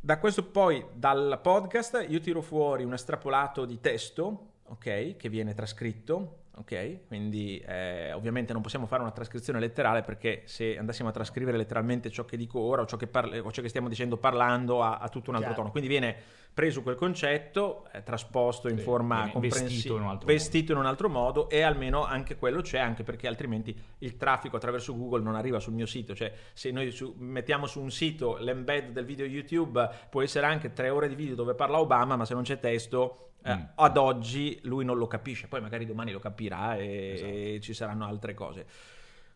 [0.00, 5.52] da questo poi, dal podcast, io tiro fuori un estrapolato di testo, ok, che viene
[5.54, 11.12] trascritto, ok, quindi eh, ovviamente non possiamo fare una trascrizione letterale perché se andassimo a
[11.12, 14.16] trascrivere letteralmente ciò che dico ora o ciò che, parli- o ciò che stiamo dicendo
[14.16, 15.62] parlando ha, ha tutto un altro Chiaro.
[15.62, 16.16] tono, quindi viene
[16.52, 20.78] preso quel concetto, eh, trasposto in Sì, forma vestito comprensibile, in un altro vestito in
[20.78, 25.22] un altro modo e almeno anche quello c'è, anche perché altrimenti il traffico attraverso Google
[25.22, 29.04] non arriva sul mio sito, cioè se noi su- mettiamo su un sito l'embed del
[29.04, 32.42] video YouTube può essere anche tre ore di video dove parla Obama, ma se non
[32.42, 33.62] c'è testo eh, Mm.
[33.76, 37.30] ad oggi lui non lo capisce, poi magari domani lo capirà e, Esatto.
[37.30, 38.66] e ci saranno altre cose.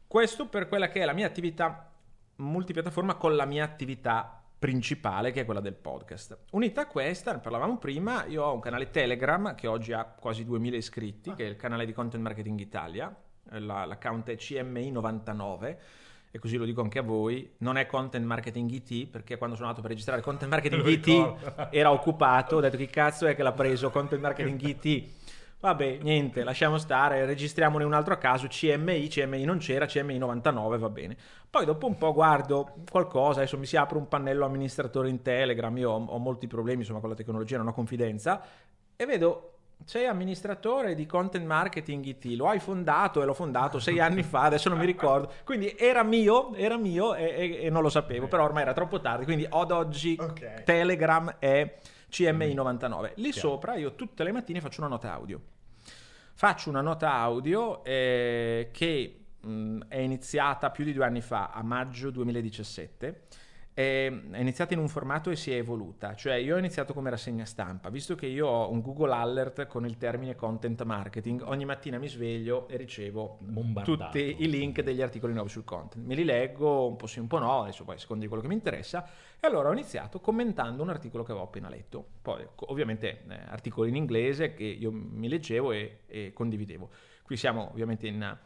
[0.06, 1.90] Questo per quella che è la mia attività
[2.36, 6.38] multipiattaforma con la mia attività principale che è quella del podcast.
[6.52, 10.44] Unita a questa, ne parlavamo prima, io ho un canale Telegram che oggi ha quasi
[10.44, 11.34] 2000 iscritti, Ah.
[11.34, 13.14] che è il canale di Content Marketing Italia,
[13.50, 15.78] Eh, la- l'account è CMI99
[16.34, 19.68] e così lo dico anche a voi, non è Content Marketing IT perché quando sono
[19.68, 23.52] andato per registrare Content Marketing IT era occupato, ho detto chi cazzo è che l'ha
[23.52, 25.08] preso Content Marketing IT?
[25.60, 30.78] Vabbè, niente, lasciamo stare, registriamone un altro a caso, CMI, CMI non c'era, CMI 99
[30.78, 31.16] va bene.
[31.50, 35.76] Poi dopo un po' guardo qualcosa, adesso mi si apre un pannello amministratore in Telegram,
[35.76, 38.42] io ho, ho molti problemi insomma con la tecnologia, non ho confidenza,
[38.96, 39.51] e vedo
[39.84, 44.42] sei amministratore di content marketing IT, lo hai fondato e l'ho fondato sei anni fa,
[44.42, 48.28] adesso non mi ricordo, quindi era mio, era mio e, e- e non lo sapevo,
[48.28, 50.62] però ormai era troppo tardi, quindi ad oggi Ok.
[50.64, 51.78] Telegram è
[52.10, 53.12] CMI99.
[53.16, 53.48] Lì Chiaro.
[53.48, 55.40] sopra io tutte le mattine faccio una nota audio.
[56.34, 61.62] Faccio una nota audio eh, che mh, è iniziata più di due anni fa, a
[61.62, 63.22] maggio 2017.
[63.74, 67.46] È iniziata in un formato e si è evoluta, cioè io ho iniziato come rassegna
[67.46, 71.96] stampa, visto che io ho un Google Alert con il termine content marketing, ogni mattina
[71.96, 73.38] mi sveglio e ricevo
[73.82, 76.04] tutti i link degli articoli nuovi sul content.
[76.04, 78.42] Me li leggo, un po' sì, un po' no, adesso poi a seconda di quello
[78.42, 79.08] che mi interessa.
[79.40, 82.06] E allora ho iniziato commentando un articolo che avevo appena letto.
[82.20, 86.90] Poi ovviamente eh, articoli in inglese che io mi leggevo e, e condividevo.
[87.22, 88.38] Qui siamo ovviamente in,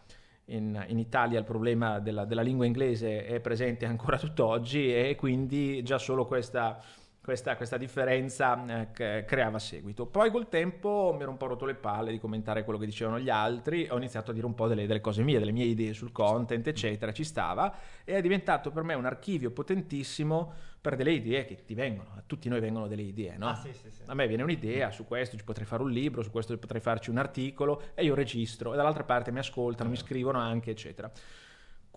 [0.46, 5.82] in- in Italia, il problema della, della lingua inglese è presente ancora tutt'oggi e quindi
[5.82, 6.80] già solo questa...
[7.26, 10.06] Questa, questa differenza eh, creava seguito.
[10.06, 13.18] Poi col tempo mi ero un po' rotto le palle di commentare quello che dicevano
[13.18, 15.92] gli altri, ho iniziato a dire un po' delle, delle cose mie, delle mie idee
[15.92, 21.10] sul content, eccetera, ci stava, e è diventato per me un archivio potentissimo per delle
[21.10, 23.48] idee che ti vengono, a tutti noi vengono delle idee, no?
[23.48, 24.02] Ah, sì, sì, sì.
[24.06, 27.10] A me viene un'idea, su questo ci potrei fare un libro, su questo potrei farci
[27.10, 31.10] un articolo e io registro e dall'altra parte mi ascoltano, mi scrivono anche, eccetera.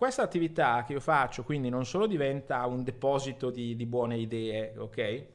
[0.00, 4.72] Questa attività che io faccio quindi non solo diventa un deposito di, di buone idee,
[4.78, 5.26] ok?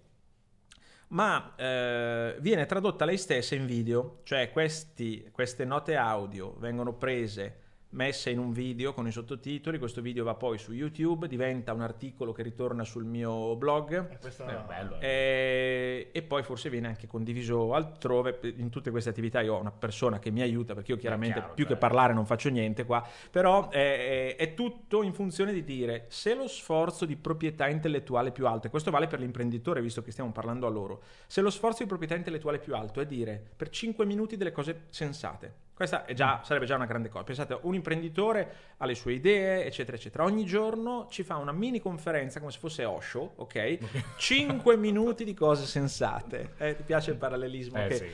[1.10, 7.65] ma eh, viene tradotta lei stessa in video, cioè questi, queste note audio vengono prese
[7.96, 11.82] messe in un video con i sottotitoli, questo video va poi su YouTube, diventa un
[11.82, 15.08] articolo che ritorna sul mio blog E questo Beh, bello, eh.
[15.08, 18.40] e, e poi forse viene anche condiviso altrove.
[18.58, 21.54] In tutte queste attività io ho una persona che mi aiuta perché io chiaramente chiaro,
[21.54, 21.88] più che certo.
[21.88, 26.36] parlare non faccio niente qua, però è, è- è tutto in funzione di dire se
[26.36, 30.12] lo sforzo di proprietà intellettuale è più alto, e questo vale per l'imprenditore visto che
[30.12, 33.42] stiamo parlando a loro, se lo sforzo di proprietà intellettuale è più alto è dire
[33.56, 35.65] per 5 minuti delle cose sensate.
[35.76, 37.26] Questa è già- sarebbe già una grande cosa.
[37.26, 40.24] Pensate, un imprenditore ha le sue idee, eccetera, eccetera.
[40.24, 43.78] Ogni giorno ci fa una mini conferenza come se fosse Osho, ok?
[44.18, 46.54] 5 minuti di cose sensate.
[46.58, 47.78] Eh, ti piace il parallelismo?
[47.78, 47.94] Eh Ok.
[47.94, 48.10] sì.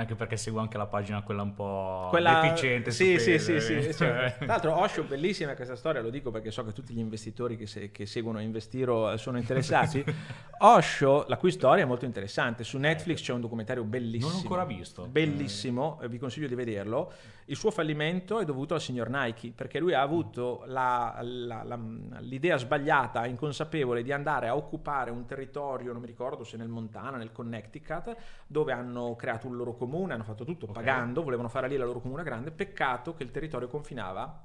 [0.00, 2.90] Anche perché seguo anche la pagina quella un po' Quella deficiente.
[2.90, 3.94] sì, sì, sì, sì, eh.
[3.94, 7.56] cioè, Tra l'altro, Osho, bellissima questa storia, lo dico perché so che tutti gli investitori
[7.56, 10.02] che, se- che seguono Investiro eh, sono interessati.
[10.62, 12.64] Osho, la cui storia è molto interessante.
[12.64, 14.26] Su Netflix c'è un documentario bellissimo.
[14.30, 15.06] Non l'ho ancora visto.
[15.06, 17.12] Bellissimo, eh, vi consiglio di vederlo.
[17.46, 21.78] Il suo fallimento è dovuto al signor Nike, perché lui ha avuto la- la- la-
[22.20, 27.16] l'idea sbagliata, inconsapevole, di andare a occupare un territorio, non mi ricordo se nel Montana,
[27.16, 28.14] nel Connecticut,
[28.46, 30.72] dove hanno creato un loro comune, hanno fatto tutto Ok.
[30.72, 32.50] pagando, volevano fare lì la loro comune grande.
[32.50, 34.44] Peccato che il territorio confinava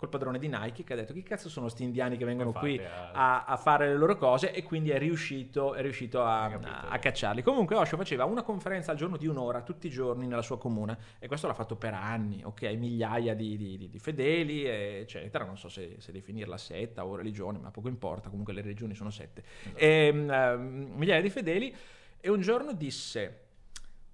[0.00, 2.66] col padrone di Nike che ha detto chi cazzo sono sti indiani che vengono Infatti,
[2.76, 2.86] qui eh.
[3.12, 6.98] a, a fare le loro cose e quindi è riuscito, è riuscito a, a- a
[6.98, 7.42] cacciarli.
[7.42, 10.96] Comunque Osho faceva una conferenza al giorno di un'ora tutti i giorni nella sua comune
[11.18, 12.62] e questo l'ha fatto per anni, ok?
[12.78, 15.44] Migliaia di, di- di- di fedeli, eccetera.
[15.44, 19.10] Non so se, se definirla setta o religione, ma poco importa, comunque le religioni sono
[19.10, 19.42] sette.
[19.74, 21.76] Ehm, ehm, migliaia di fedeli
[22.18, 23.48] e un giorno disse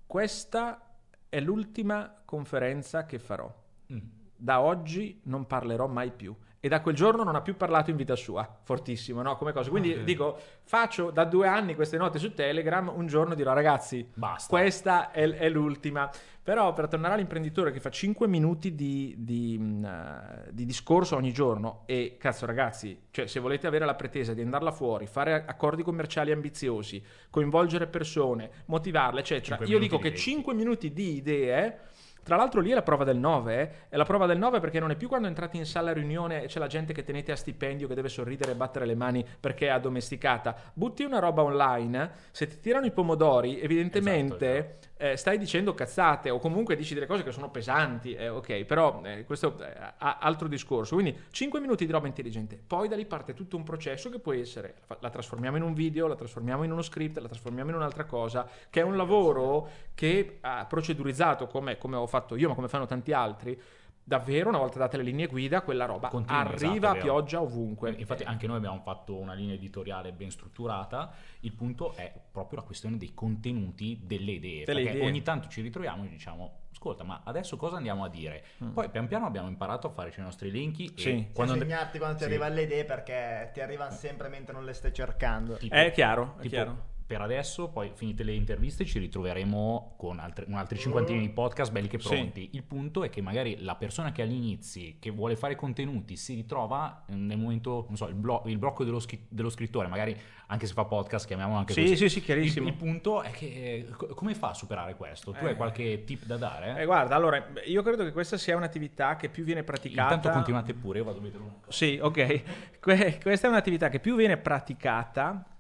[0.07, 0.97] questa
[1.29, 3.99] è l'ultima conferenza che farò Mm.
[4.37, 6.35] da oggi non parlerò mai più.
[6.67, 9.37] E da quel giorno non ha più parlato in vita sua, fortissimo, no?
[9.37, 9.71] Come cosa.
[9.71, 10.03] Quindi Ok.
[10.03, 14.49] dico, faccio da due anni queste note su Telegram, un giorno dirò ragazzi, Basta.
[14.49, 16.11] questa è, è l'ultima.
[16.43, 21.33] Però per tornare all'imprenditore che fa 5 minuti di, di, mh, eh, di discorso ogni
[21.33, 25.85] giorno e cazzo ragazzi, cioè se volete avere la pretesa di andarla fuori, fare accordi
[25.85, 27.01] commerciali ambiziosi,
[27.31, 31.79] coinvolgere persone, motivarle, eccetera, io dico che di 5 minuti di idee
[32.27, 33.71] tra l'altro lì è la prova del 9, eh?
[33.89, 36.47] è la prova del 9 perché non è più quando entrate in sala riunione e
[36.49, 39.67] c'è la gente che tenete a stipendio che deve sorridere e battere le mani perché
[39.67, 40.57] è addomesticata.
[40.73, 46.31] Butti una roba online, se ti tirano i pomodori, evidentemente Esatto, eh, stai dicendo cazzate
[46.31, 50.19] o comunque dici delle cose che sono pesanti, eh, ok, però eh, questo è a-
[50.21, 50.95] altro discorso.
[50.95, 54.33] Quindi 5 minuti di roba intelligente, poi da lì parte tutto un processo che può
[54.33, 58.05] essere, la trasformiamo in un video, la trasformiamo in uno script, la trasformiamo in un'altra
[58.05, 62.69] cosa, che è un lavoro che ha procedurizzato come, come ho fatto io, ma come
[62.69, 63.61] fanno tanti altri.
[64.09, 67.91] Davvero, una volta date le linee guida, quella roba Continua, arriva esatto, a pioggia ovunque.
[67.99, 72.65] Infatti anche noi abbiamo fatto una linea editoriale ben strutturata, il punto è proprio la
[72.65, 75.09] questione dei contenuti delle idee, Delle perché idee.
[75.09, 78.45] ogni tanto ci ritroviamo e diciamo ascolta ma adesso cosa andiamo a dire?
[78.63, 78.71] Mm.
[78.71, 81.09] Poi pian piano abbiamo imparato a fare i nostri elenchi Sì.
[81.09, 82.29] e Quando Quando and- segnarti quando ti sì.
[82.29, 85.57] arrivano le idee perché ti arrivano sempre mentre non le stai cercando.
[85.57, 86.85] tipo- È chiaro, è tipo, chiaro.
[87.07, 91.71] Per adesso, poi finite le interviste, ci ritroveremo con altre, un altri cinquantina di podcast
[91.71, 92.09] belli che Sì.
[92.09, 92.49] pronti.
[92.55, 97.05] Il punto è che magari la persona che all'inizio, che vuole fare contenuti, si ritrova
[97.11, 100.17] nel momento, non so, il, blo- il blocco dello, schi- dello scrittore, magari
[100.49, 101.97] anche se fa podcast, chiamiamolo anche Sì, così.
[101.97, 102.67] sì, sì, Il, chiarissimo.
[102.67, 105.31] il punto è che eh, co- come fa a superare questo?
[105.31, 105.49] Tu Eh.
[105.51, 106.81] hai qualche tip da dare?
[106.81, 110.15] Eh, guarda, allora, io credo che questa sia un'attività che più viene praticata.
[110.15, 112.43] Intanto continuate pure, io vado a vedere un Sì, ok.
[112.83, 115.51] Que- questa è un'attività che più viene praticata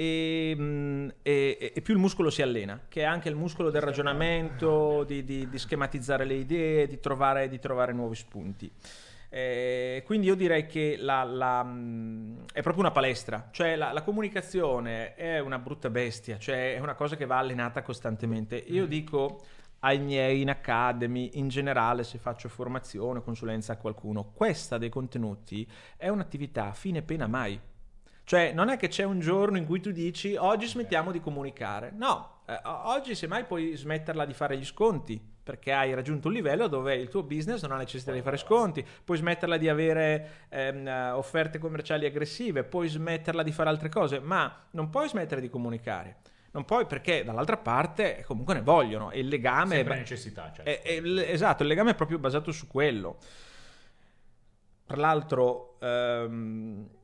[0.00, 3.82] e, mm, e- e più il muscolo si allena, che è anche il muscolo del
[3.82, 8.70] ragionamento, di, di- di schematizzare le idee, di trovare, di trovare nuovi spunti.
[9.28, 14.00] Eh, quindi io direi che la- la, mm, è proprio una palestra, cioè la, la
[14.02, 18.56] comunicazione è una brutta bestia, cioè è una cosa che va allenata costantemente.
[18.56, 19.42] Io dico
[19.80, 25.68] ai miei in academy, in generale se faccio formazione, consulenza a qualcuno, questa dei contenuti
[25.98, 27.60] è un'attività a fine pena mai.
[28.30, 31.90] Cioè, non è che c'è un giorno in cui tu dici oggi smettiamo di comunicare.
[31.96, 36.68] No, eh, oggi semmai puoi smetterla di fare gli sconti perché hai raggiunto un livello
[36.68, 40.86] dove il tuo business non ha necessità di fare sconti, puoi smetterla di avere ehm,
[40.86, 45.50] eh, offerte commerciali aggressive, puoi smetterla di fare altre cose, ma non puoi smettere di
[45.50, 46.18] comunicare.
[46.52, 50.52] Non puoi perché dall'altra parte comunque ne vogliono e il legame sempre è- necessità.
[50.54, 50.64] Cioè.
[50.64, 53.18] è- è- esatto, il legame è proprio basato su quello.
[54.86, 56.98] Tra l'altro, ehm,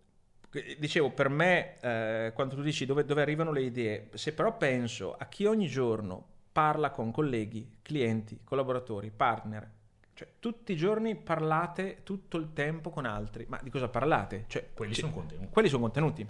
[0.79, 5.14] dicevo, per me, eh, quando tu dici dove, dove arrivano le idee, se però penso
[5.16, 9.69] a chi ogni giorno parla con colleghi, clienti, collaboratori, partner,
[10.14, 14.45] cioè tutti i giorni parlate tutto il tempo con altri, ma di cosa parlate?
[14.47, 15.49] Cioè, Quelli ci- sono contenuti.
[15.51, 16.27] quelli sono contenuti.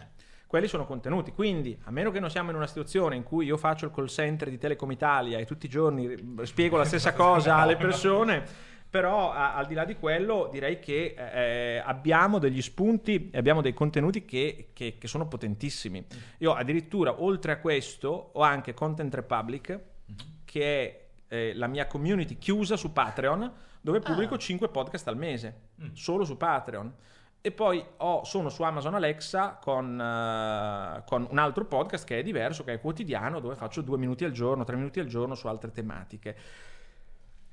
[0.49, 1.33] quelli sono contenuti.
[1.33, 4.07] Quindi, a meno che non siamo in una situazione in cui io faccio il call
[4.07, 8.45] center di Telecom Italia e tutti i giorni spiego la stessa cosa alle persone,
[8.88, 13.61] però a, al di là di quello direi che eh, abbiamo degli spunti e abbiamo
[13.61, 16.05] dei contenuti che, che, che, sono potentissimi.
[16.38, 20.31] Io addirittura, oltre a questo, ho anche Content Republic, mm-hmm.
[20.44, 24.38] che è eh, la mia community chiusa su Patreon, dove pubblico ah.
[24.38, 25.92] 5 podcast al mese, mm.
[25.92, 26.92] solo su Patreon.
[27.40, 32.22] E poi ho, sono su Amazon Alexa con, uh, con, un altro podcast che è
[32.25, 35.46] diverso, che è quotidiano, dove faccio due minuti al giorno, tre minuti al giorno su
[35.46, 36.37] altre tematiche.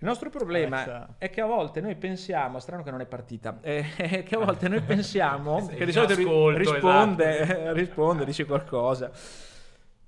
[0.03, 1.15] Il nostro problema Alexa.
[1.17, 4.67] è che a volte noi pensiamo, strano che non è partita, è che a volte
[4.67, 7.71] noi pensiamo, che di solito ascolto, risponde, esatto.
[7.71, 9.09] risponde, dice qualcosa,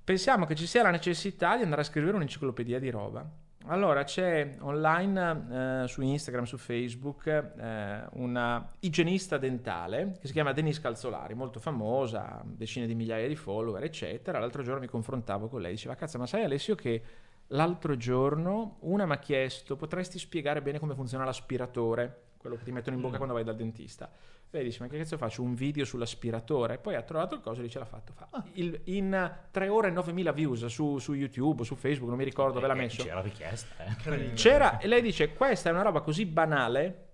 [0.04, 3.26] pensiamo che ci sia la necessità di andare a scrivere un'enciclopedia di roba.
[3.68, 10.52] Allora, c'è online eh, su Instagram, su Facebook, eh, una igienista dentale che si chiama
[10.52, 14.38] Denise Calzolari, molto famosa, decine di migliaia di follower, eccetera.
[14.38, 17.02] L'altro giorno mi confrontavo con lei, diceva, cazzo, ma sai Alessio che
[17.48, 22.72] l'altro giorno una mi ha chiesto, potresti spiegare bene come funziona l'aspiratore, quello che ti
[22.72, 23.18] mettono in bocca mm.
[23.18, 24.10] quando vai dal dentista?
[24.50, 25.42] Lei dice: Ma che cazzo faccio?
[25.42, 26.78] Un video sull'aspiratore?
[26.78, 28.12] Poi ha trovato il coso e dice: L'ha fatto.
[28.12, 28.28] Fa.
[28.30, 28.44] Ah.
[28.52, 32.60] Il, in 3 ore e 9000 views su, su, YouTube, su Facebook, non mi ricordo,
[32.60, 33.02] ve l'ha messo.
[33.02, 33.84] C'era richiesta.
[33.84, 34.32] Eh.
[34.34, 37.04] C'era, e lei dice: Questa è una roba così banale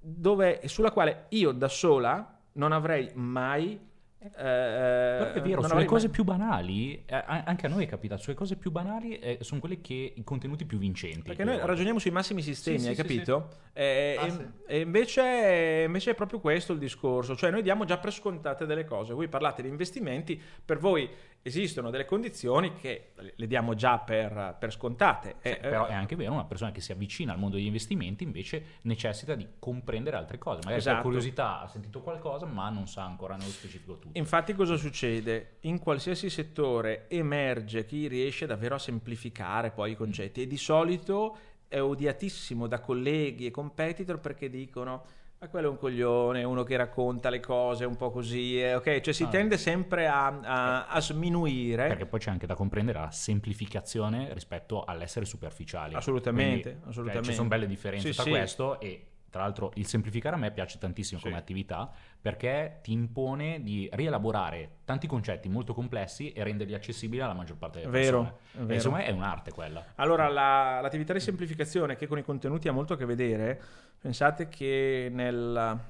[0.00, 6.06] dove, sulla quale io da sola non avrei mai eh, Però è vero, sulle cose
[6.06, 6.14] mai...
[6.14, 9.80] più banali, eh, anche a noi è capitato, sulle cose più banali eh, sono quelle
[9.80, 11.22] che i contenuti più vincenti.
[11.22, 13.48] Perché noi ragioniamo sui massimi sistemi, sì, hai sì, capito?
[13.50, 17.84] Sì, eh, ah, e, e invece, invece, è proprio questo il discorso, cioè noi diamo
[17.84, 21.08] già per scontate delle cose, voi parlate di investimenti, per voi
[21.46, 25.36] esistono delle condizioni che le diamo già per, per scontate.
[25.40, 28.24] Sì, eh, però è anche vero, una persona che si avvicina al mondo degli investimenti
[28.24, 30.60] invece necessita di comprendere altre cose.
[30.62, 30.96] Magari esatto.
[30.96, 34.18] per curiosità ha sentito qualcosa, ma non sa ancora nello specifico tutto.
[34.18, 35.56] Infatti cosa succede?
[35.60, 41.36] In qualsiasi settore emerge chi riesce davvero a semplificare poi i concetti e di solito
[41.68, 45.04] è odiatissimo da colleghi e competitor perché dicono
[45.44, 49.00] ma quello è un coglione, uno che racconta le cose un po' così, eh, ok?
[49.00, 49.28] Cioè si ah.
[49.28, 51.88] tende sempre a, a, a, sminuire.
[51.88, 55.94] Perché poi c'è anche da comprendere la semplificazione rispetto all'essere superficiali.
[55.94, 57.24] Assolutamente, Quindi, assolutamente.
[57.24, 58.30] Cioè, ci sono belle differenze sì, tra sì.
[58.30, 61.26] questo e tra l'altro il semplificare a me piace tantissimo sì.
[61.26, 67.32] come attività perché ti impone di rielaborare tanti concetti molto complessi e renderli accessibili alla
[67.32, 68.40] maggior parte delle vero, persone.
[68.52, 68.70] Vero.
[68.70, 69.84] E insomma è un'arte quella.
[69.96, 73.60] Allora la, l'attività di semplificazione che con i contenuti ha molto a che vedere,
[74.00, 75.80] pensate che nel,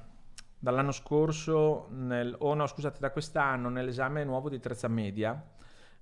[0.57, 5.39] dall'anno scorso, nel, o oh no scusate da quest'anno, nell'esame nuovo di terza media,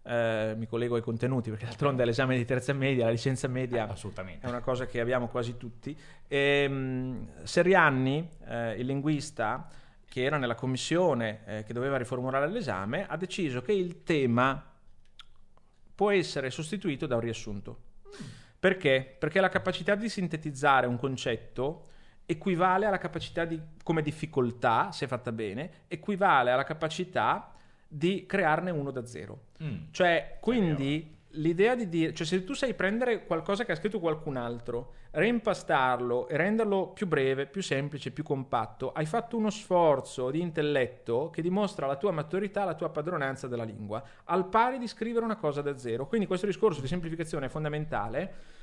[0.05, 4.39] eh, mi collego ai contenuti perché d'altronde l'esame di terza media, la licenza media eh,
[4.39, 5.97] è una cosa che abbiamo quasi tutti.
[6.27, 9.67] E, ehm, Serianni, eh, il linguista
[10.09, 14.71] che era nella commissione eh, che doveva riformulare l'esame, ha deciso che il tema
[15.95, 17.77] può essere sostituito da un riassunto.
[18.59, 19.15] Perché?
[19.17, 21.87] Perché la capacità di sintetizzare un concetto
[22.25, 27.52] equivale alla capacità di, come difficoltà, se fatta bene, equivale alla capacità
[27.93, 29.45] di crearne uno da zero.
[29.63, 29.91] Mm.
[29.91, 34.35] Cioè, quindi l'idea di dire, cioè se tu sai prendere qualcosa che ha scritto qualcun
[34.35, 40.41] altro, reimpastarlo e renderlo più breve, più semplice, più compatto, hai fatto uno sforzo di
[40.41, 45.25] intelletto che dimostra la tua maturità, la tua padronanza della lingua, al pari di scrivere
[45.25, 46.07] una cosa da zero.
[46.07, 48.61] Quindi questo discorso di semplificazione è fondamentale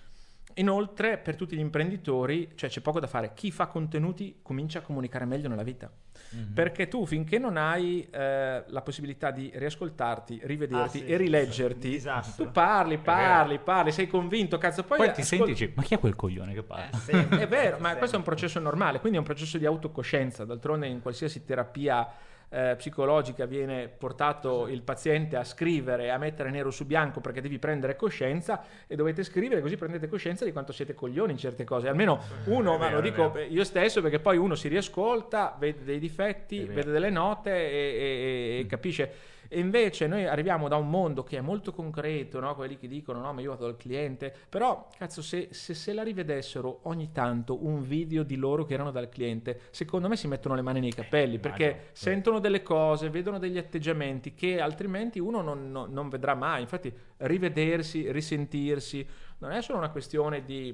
[0.55, 3.33] Inoltre, per tutti gli imprenditori, cioè c'è poco da fare.
[3.35, 5.90] Chi fa contenuti comincia a comunicare meglio nella vita.
[6.35, 6.53] Mm-hmm.
[6.53, 12.01] Perché tu, finché non hai eh, la possibilità di riascoltarti, rivederti ah, sì, e rileggerti,
[12.37, 14.85] tu parli, parli, parli, sei convinto, cazzo.
[14.85, 16.90] Poi, poi ti ascol- senti, dici, ma chi è quel coglione che parla?
[17.07, 20.45] Eh, è vero, ma questo è un processo normale, quindi è un processo di autocoscienza.
[20.45, 22.09] D'altronde, in qualsiasi terapia
[22.51, 27.59] eh, psicologica viene portato il paziente a scrivere, a mettere nero su bianco perché devi
[27.59, 31.89] prendere coscienza e dovete scrivere così prendete coscienza di quanto siete coglioni in certe cose.
[31.89, 36.65] Almeno uno, ma lo dico io stesso perché poi uno si riascolta, vede dei difetti,
[36.65, 41.37] vede delle note e, e, e capisce e invece noi arriviamo da un mondo che
[41.37, 42.55] è molto concreto, no?
[42.55, 46.05] quelli che dicono no, ma io vado dal cliente, però cazzo se, se, se la
[46.05, 50.55] rivedessero ogni tanto un video di loro che erano dal cliente, secondo me si mettono
[50.55, 55.19] le mani nei capelli eh, perché immagino, sentono delle cose, vedono degli atteggiamenti che altrimenti
[55.19, 56.61] uno non, non, non vedrà mai.
[56.61, 59.05] Infatti rivedersi, risentirsi,
[59.38, 60.73] non è solo una questione di,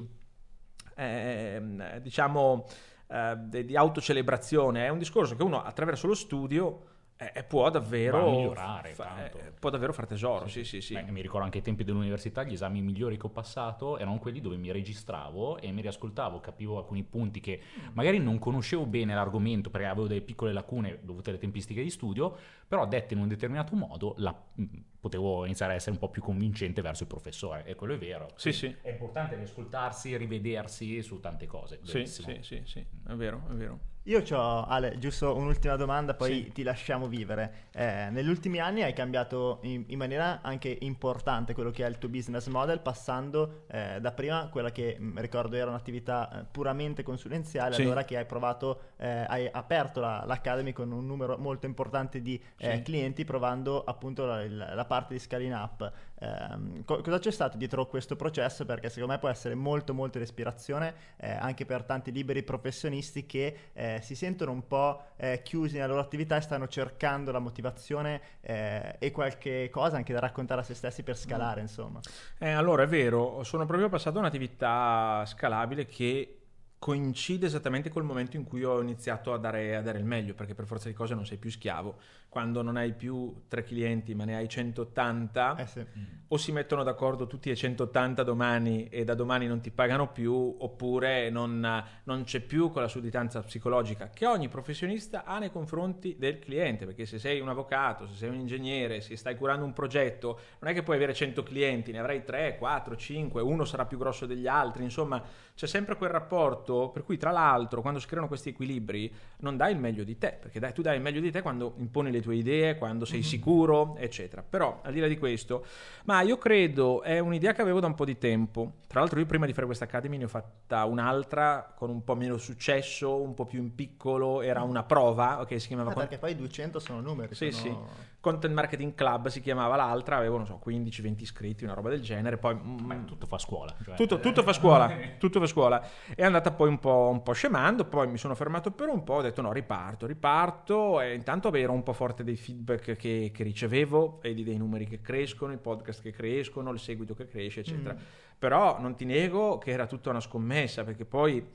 [0.96, 1.62] eh,
[2.02, 2.66] diciamo,
[3.08, 8.52] eh, di autocelebrazione, è un discorso che uno attraverso lo studio eh, può davvero
[8.94, 10.46] fa- eh, può davvero far tesoro.
[10.48, 10.94] Sì, sì, sì.
[10.94, 14.40] Beh, mi ricordo anche ai tempi dell'università, gli esami migliori che ho passato erano quelli
[14.40, 17.60] dove mi registravo e mi riascoltavo, capivo alcuni punti che
[17.94, 22.36] magari non conoscevo bene l'argomento perché avevo delle piccole lacune dovute alle tempistiche di studio,
[22.68, 24.64] però dette in un determinato modo la- mh,
[25.00, 28.28] potevo iniziare a essere un po' più convincente verso il professore e quello è vero.
[28.36, 28.74] Sì, sì.
[28.82, 31.80] È importante riascoltarsi, rivedersi su tante cose.
[31.82, 33.80] Sì, sì, sì, sì, è vero, è vero.
[34.08, 36.52] Io ho, Ale, giusto un'ultima domanda, poi Sì.
[36.52, 37.64] ti lasciamo vivere.
[37.72, 41.98] Eh, negli ultimi anni hai cambiato in, in maniera anche importante quello che è il
[41.98, 47.02] tuo business model, passando eh, da prima quella che mh, ricordo era un'attività eh, puramente
[47.02, 47.82] consulenziale, Sì.
[47.82, 52.40] allora che hai provato, eh, hai aperto la- l'Academy con un numero molto importante di
[52.58, 52.82] eh, Sì.
[52.82, 55.92] clienti, provando appunto la, la parte di scaling up.
[56.18, 58.64] Ehm, co- cosa c'è stato dietro questo processo?
[58.64, 63.26] Perché secondo me può essere molto molto di ispirazione eh, anche per tanti liberi professionisti
[63.26, 67.38] che eh, si sentono un po' eh, chiusi nella loro attività e stanno cercando la
[67.38, 72.00] motivazione eh, e qualche cosa anche da raccontare a se stessi per scalare, insomma.
[72.38, 76.45] Eh, allora è vero, sono proprio passato a un'attività scalabile che
[76.78, 80.54] coincide esattamente col momento in cui ho iniziato a dare, a dare il meglio, perché
[80.54, 81.96] per forza di cose non sei più schiavo.
[82.28, 85.86] Quando non hai più tre clienti ma ne hai 180, Eh sì.
[86.28, 90.56] o si mettono d'accordo tutti e 180 domani e da domani non ti pagano più,
[90.58, 96.38] oppure non, non c'è più quella sudditanza psicologica che ogni professionista ha nei confronti del
[96.38, 100.38] cliente, perché se sei un avvocato, se sei un ingegnere, se stai curando un progetto,
[100.60, 103.96] non è che puoi avere 100 clienti, ne avrai 3, 4, 5, uno sarà più
[103.96, 105.22] grosso degli altri, insomma
[105.56, 109.72] c'è sempre quel rapporto per cui tra l'altro quando si creano questi equilibri non dai
[109.72, 112.20] il meglio di te, perché dai, tu dai il meglio di te quando imponi le
[112.20, 114.44] tue idee, quando sei sicuro, eccetera.
[114.48, 115.64] Però al di là di questo,
[116.04, 118.74] ma io credo è un'idea che avevo da un po' di tempo.
[118.86, 122.14] Tra l'altro io prima di fare questa Academy ne ho fatta un'altra con un po'
[122.14, 126.18] meno successo, un po' più in piccolo, era una prova, ok, si chiamava Con- perché
[126.18, 127.34] poi 200 sono numeri.
[127.34, 127.88] Sì, sono-
[128.26, 132.38] Content Marketing Club si chiamava l'altra, avevo non so 15-20 iscritti, una roba del genere,
[132.38, 133.72] poi mm, Beh, tutto fa scuola.
[133.84, 135.80] cioè- tutto, tutto fa scuola, tutto fa scuola.
[136.12, 139.14] È andata poi un po', un po' scemando, poi mi sono fermato per un po',
[139.14, 143.42] ho detto no, riparto, riparto e intanto ero un po' forte dei feedback che, che
[143.44, 147.94] ricevevo, vedi dei numeri che crescono, i podcast che crescono, il seguito che cresce, eccetera.
[147.94, 147.98] Mm.
[148.40, 151.48] Però non ti nego che era tutta una scommessa, perché poi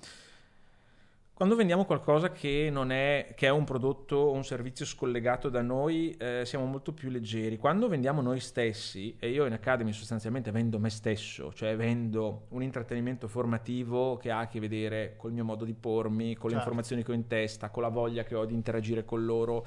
[1.41, 5.63] quando vendiamo qualcosa che non è, che è un prodotto o un servizio scollegato da
[5.63, 7.57] noi, eh, siamo molto più leggeri.
[7.57, 12.61] Quando vendiamo noi stessi, e io in Academy sostanzialmente vendo me stesso, cioè vendo un
[12.61, 16.57] intrattenimento formativo che ha a che vedere col mio modo di pormi, con le Certo.
[16.57, 19.65] informazioni che ho in testa, con la voglia che ho di interagire con loro.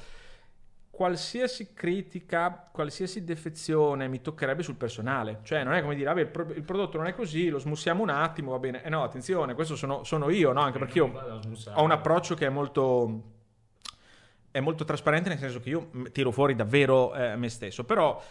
[0.94, 6.28] Qualsiasi critica, qualsiasi defezione mi toccherebbe sul personale, cioè non è come dire, vabbè, il,
[6.28, 8.84] pro- il prodotto non è così, lo smussiamo un attimo, va bene.
[8.84, 10.60] Eh no, attenzione, questo sono, sono io, no?
[10.60, 11.12] Anche perché io
[11.74, 13.22] ho un approccio che è molto,
[14.52, 18.22] è molto trasparente, nel senso che io tiro fuori davvero eh, me stesso, però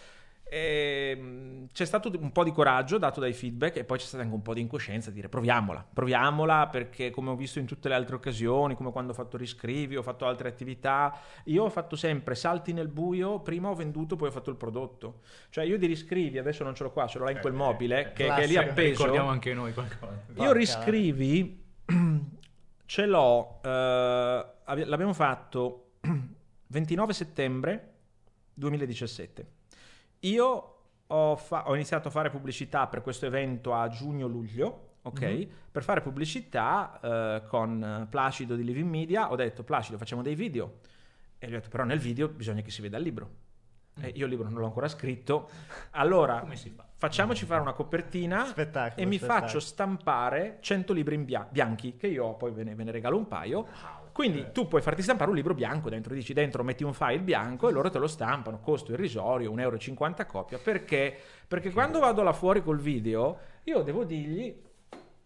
[0.54, 4.36] ehm, c'è stato un po' di coraggio dato dai feedback e poi c'è stata anche
[4.36, 7.96] un po' di incoscienza di dire proviamola, proviamola perché come ho visto in tutte le
[7.96, 12.36] altre occasioni, come quando ho fatto riscrivi, ho fatto altre attività, io ho fatto sempre
[12.36, 15.22] salti nel buio, prima ho venduto, poi ho fatto il prodotto.
[15.50, 18.12] Cioè io di riscrivi, adesso non ce l'ho qua, ce l'ho là in quel mobile,
[18.14, 19.00] che, che è lì appeso.
[19.00, 20.26] Ricordiamo anche noi qualcosa.
[20.36, 21.64] Io riscrivi,
[22.86, 25.94] ce l'ho, eh, abbi- l'abbiamo fatto
[26.68, 27.94] 29 settembre
[28.54, 29.53] 2017.
[30.24, 30.76] Io
[31.08, 35.22] ho, ho iniziato a fare pubblicità per questo evento a giugno-luglio, ok?
[35.22, 35.48] Mhm.
[35.72, 40.80] Per fare pubblicità eh, con Placido di Living Media, ho detto Placido facciamo dei video.
[41.38, 43.30] E gli ho detto però nel video bisogna che si veda il libro.
[44.00, 45.50] E io il libro non l'ho ancora scritto.
[45.92, 46.86] Allora, fa?
[46.96, 49.46] facciamoci fare una copertina Spettacolo, e mi spettacolo.
[49.46, 53.18] faccio stampare 100 libri in bia- bianchi che io poi ve ne, ve ne regalo
[53.18, 53.68] un paio.
[54.14, 57.68] Quindi tu puoi farti stampare un libro bianco dentro, dici dentro metti un file bianco
[57.68, 59.78] e loro te lo stampano, costo irrisorio, 1,50 euro
[60.18, 60.60] a copia.
[60.60, 61.18] Perché?
[61.48, 64.56] Perché quando vado là fuori col video, io devo dirgli,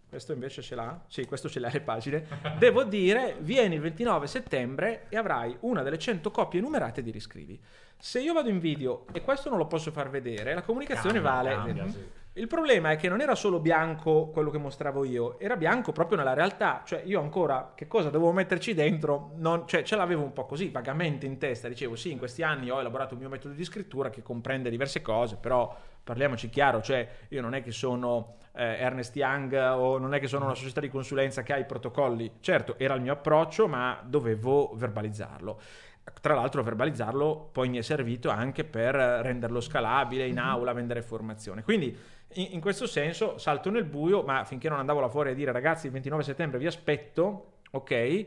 [0.08, 2.28] questo invece ce l'ha, sì, questo ce l'ha le pagine,
[2.58, 7.62] devo dire vieni il 29 settembre e avrai una delle 100 copie numerate di riscrivi.
[7.98, 11.32] Se io vado in video e questo non lo posso far vedere, la comunicazione Cambia,
[11.32, 11.56] vale...
[11.56, 12.06] cambia, sì.
[12.38, 16.20] Il problema è che non era solo bianco quello che mostravo io, era bianco proprio
[16.20, 16.84] nella realtà.
[16.86, 19.32] Cioè, io ancora che cosa dovevo metterci dentro?
[19.38, 21.68] Non, cioè, ce l'avevo un po' così, vagamente in testa.
[21.68, 25.02] Dicevo, sì, in questi anni ho elaborato un mio metodo di scrittura che comprende diverse
[25.02, 30.14] cose, però parliamoci chiaro, cioè, io non è che sono eh, Ernest Young o non
[30.14, 32.34] è che sono una società di consulenza che ha i protocolli.
[32.40, 35.60] Certo, era il mio approccio, ma dovevo verbalizzarlo.
[36.22, 41.64] Tra l'altro verbalizzarlo poi mi è servito anche per renderlo scalabile in aula, vendere formazione.
[41.64, 41.98] Quindi
[42.34, 45.52] in, in questo senso salto nel buio, ma finché non andavo là fuori a dire
[45.52, 48.26] ragazzi il 29 settembre vi aspetto, ok?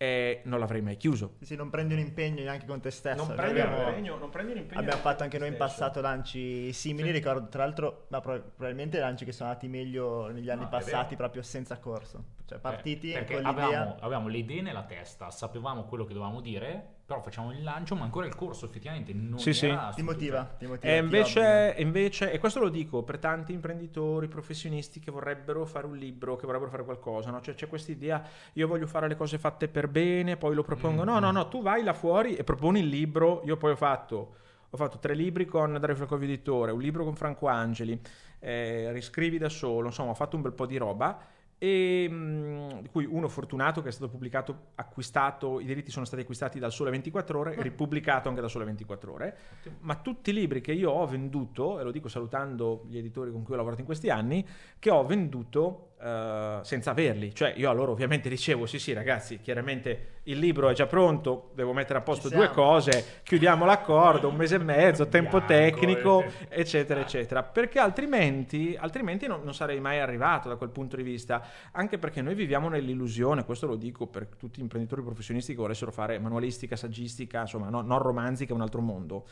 [0.00, 1.34] E non l'avrei mai chiuso.
[1.40, 3.24] Sì, non prendi un impegno neanche con te stesso.
[3.24, 6.00] Non prendi, abbiamo, un impegno, non prendi un impegno abbiamo fatto anche noi in passato
[6.00, 7.14] lanci simili, Sì.
[7.14, 11.16] ricordo tra l'altro, ma pro- probabilmente lanci che sono andati meglio negli anni No, passati
[11.16, 12.36] proprio senza corso.
[12.46, 13.64] Cioè partiti Eh, perché con l'idea...
[13.64, 17.94] avevamo, avevamo le idee nella testa, sapevamo quello che dovevamo dire, però facciamo il lancio,
[17.94, 19.74] ma ancora il corso effettivamente non Sì, sì.
[19.94, 20.92] Ti motiva, ti motiva.
[20.92, 25.86] E invece, e invece, e questo lo dico per tanti imprenditori, professionisti che vorrebbero fare
[25.86, 27.40] un libro, che vorrebbero fare qualcosa, no?
[27.40, 31.02] Cioè c'è questa idea, io voglio fare le cose fatte per bene, poi lo propongo.
[31.02, 33.40] No, no, no, tu vai là fuori e proponi il libro.
[33.46, 34.34] Io poi ho fatto,
[34.68, 37.98] ho fatto tre libri con Dario Falcovi Editore, un libro con Franco Angeli,
[38.38, 41.18] eh, riscrivi da solo, insomma ho fatto un bel po' di roba.
[41.60, 46.22] E mh, di cui uno fortunato che è stato pubblicato, acquistato, i diritti sono stati
[46.22, 49.36] acquistati dal Sole 24 Ore e ripubblicato anche da Sole 24 Ore.
[49.80, 53.42] Ma tutti i libri che io ho venduto, e lo dico salutando gli editori con
[53.42, 54.46] cui ho lavorato in questi anni,
[54.78, 57.34] che ho venduto eh, senza averli.
[57.34, 61.50] Cioè io a loro ovviamente dicevo, sì sì ragazzi, chiaramente il libro è già pronto,
[61.54, 65.46] devo mettere a posto due siamo." cose, chiudiamo l'accordo, un mese e mezzo, tempo Bianco,
[65.46, 66.60] tecnico, eh.
[66.60, 67.42] eccetera, eccetera.
[67.42, 71.42] Perché altrimenti, altrimenti non, non sarei mai arrivato da quel punto di vista,
[71.72, 75.90] anche perché noi viviamo nell'illusione, questo lo dico per tutti gli imprenditori professionisti che volessero
[75.90, 79.26] fare manualistica, saggistica, insomma, no- non romanzi che è un altro mondo.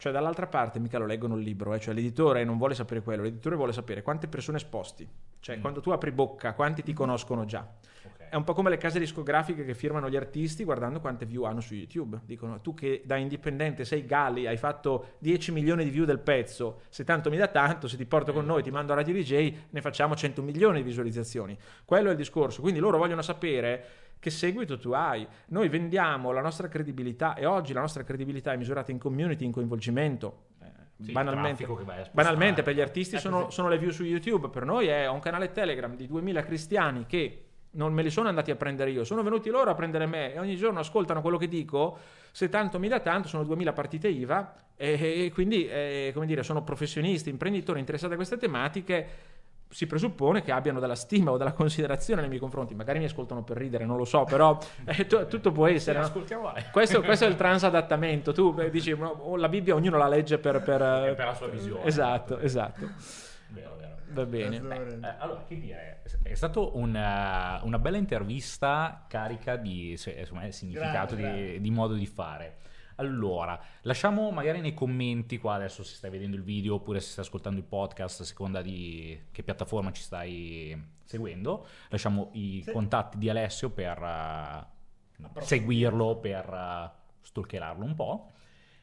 [0.00, 1.78] Cioè, dall'altra parte mica lo leggono il libro, eh.
[1.78, 5.06] cioè l'editore non vuole sapere quello, l'editore vuole sapere quante persone sposti.
[5.40, 5.60] Cioè, Mm.
[5.60, 7.68] quando tu apri bocca, quanti ti conoscono già.
[8.04, 8.28] Ok.
[8.30, 11.60] È un po' come le case discografiche che firmano gli artisti guardando quante view hanno
[11.60, 12.20] su YouTube.
[12.24, 16.80] Dicono, tu che da indipendente sei Gali, hai fatto 10 milioni di view del pezzo,
[16.88, 19.54] se tanto mi dà tanto, se ti porto con noi, ti mando a Radio DJ,
[19.68, 21.58] ne facciamo 100 milioni di visualizzazioni.
[21.84, 22.62] Quello è il discorso.
[22.62, 23.84] Quindi loro vogliono sapere
[24.20, 25.26] che seguito tu hai.
[25.46, 29.50] Noi vendiamo la nostra credibilità e oggi la nostra credibilità è misurata in community, in
[29.50, 30.44] coinvolgimento.
[30.62, 30.66] Eh,
[31.02, 31.66] Sì, banalmente,
[32.12, 35.18] banalmente per gli artisti Eh, sono, sono le view su YouTube, per noi è un
[35.18, 39.22] canale Telegram di 2000 cristiani che non me li sono andati a prendere io, sono
[39.22, 41.98] venuti loro a prendere me e ogni giorno ascoltano quello che dico,
[42.32, 44.54] se tanto mi dà tanto, sono 2000 partite IVA.
[44.76, 49.08] E, e quindi eh, come dire, sono professionisti, imprenditori interessati a queste tematiche,
[49.72, 53.44] si presuppone che abbiano della stima o della considerazione nei miei confronti, magari mi ascoltano
[53.44, 56.00] per ridere, non lo so, però eh, tu- tutto può Se essere.
[56.00, 56.52] ne no?
[56.72, 58.32] Questo, questo è il transadattamento.
[58.32, 61.46] Tu beh, dici, "Ma, oh, la Bibbia ognuno la legge per, per, Per la sua
[61.46, 61.84] visione.
[61.84, 62.88] Esatto, esatto.
[63.48, 63.94] Vero, vero.
[64.08, 64.56] Va bene.
[64.56, 65.06] Assolutamente.
[65.06, 71.60] Eh, allora, che dire, è stata una, una bella intervista carica di insomma, significato, di,
[71.60, 72.56] di modo di fare.
[73.00, 77.24] Allora, lasciamo magari nei commenti qua adesso se stai vedendo il video oppure se stai
[77.24, 81.66] ascoltando il podcast a seconda di che piattaforma ci stai seguendo.
[81.88, 82.72] Lasciamo i Sì.
[82.72, 86.90] contatti di Alessio per eh, seguirlo, per uh,
[87.22, 88.32] stalkerarlo un po'.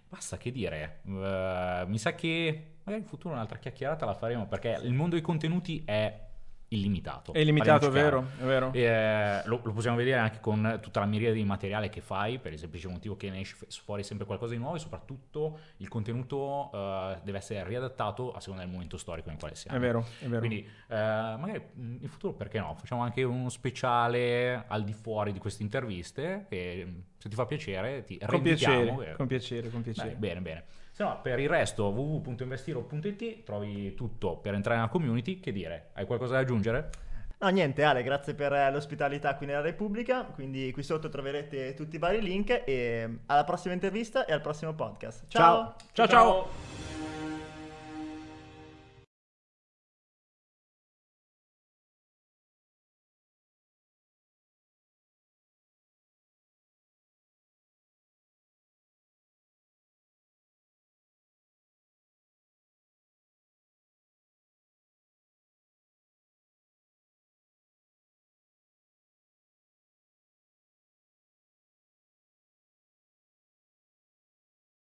[0.09, 4.79] Basta che dire, eh, mi sa che magari in futuro un'altra chiacchierata la faremo perché
[4.81, 6.26] il mondo dei contenuti è
[6.69, 7.33] illimitato.
[7.33, 8.71] È limitato, è vero, è vero.
[8.73, 12.53] Eh, lo, lo possiamo vedere anche con tutta la miriade di materiale che fai, per
[12.53, 16.69] il semplice motivo che ne esce fuori sempre qualcosa di nuovo e soprattutto il contenuto
[16.73, 19.77] eh, deve essere riadattato a seconda del momento storico nel quale siamo.
[19.77, 20.39] È vero, è vero.
[20.39, 22.75] Quindi eh, magari in futuro perché no?
[22.77, 27.45] Facciamo anche uno speciale al di fuori di queste interviste che mh, se ti fa
[27.45, 29.13] piacere ti con piacere, eh.
[29.13, 30.15] con piacere, con Beh, piacere.
[30.15, 30.63] bene, bene.
[30.97, 35.39] Se no, per il resto www.investiro.it trovi tutto per entrare nella community.
[35.39, 35.89] Che dire?
[35.93, 36.89] Hai qualcosa da aggiungere?
[37.37, 40.23] No, niente, Ale, grazie per eh, l'ospitalità qui nella Repubblica.
[40.23, 44.73] Quindi qui sotto troverete tutti i vari link e alla prossima intervista e al prossimo
[44.73, 45.25] podcast.
[45.27, 46.07] Ciao, ciao.
[46.07, 46.96] ciao.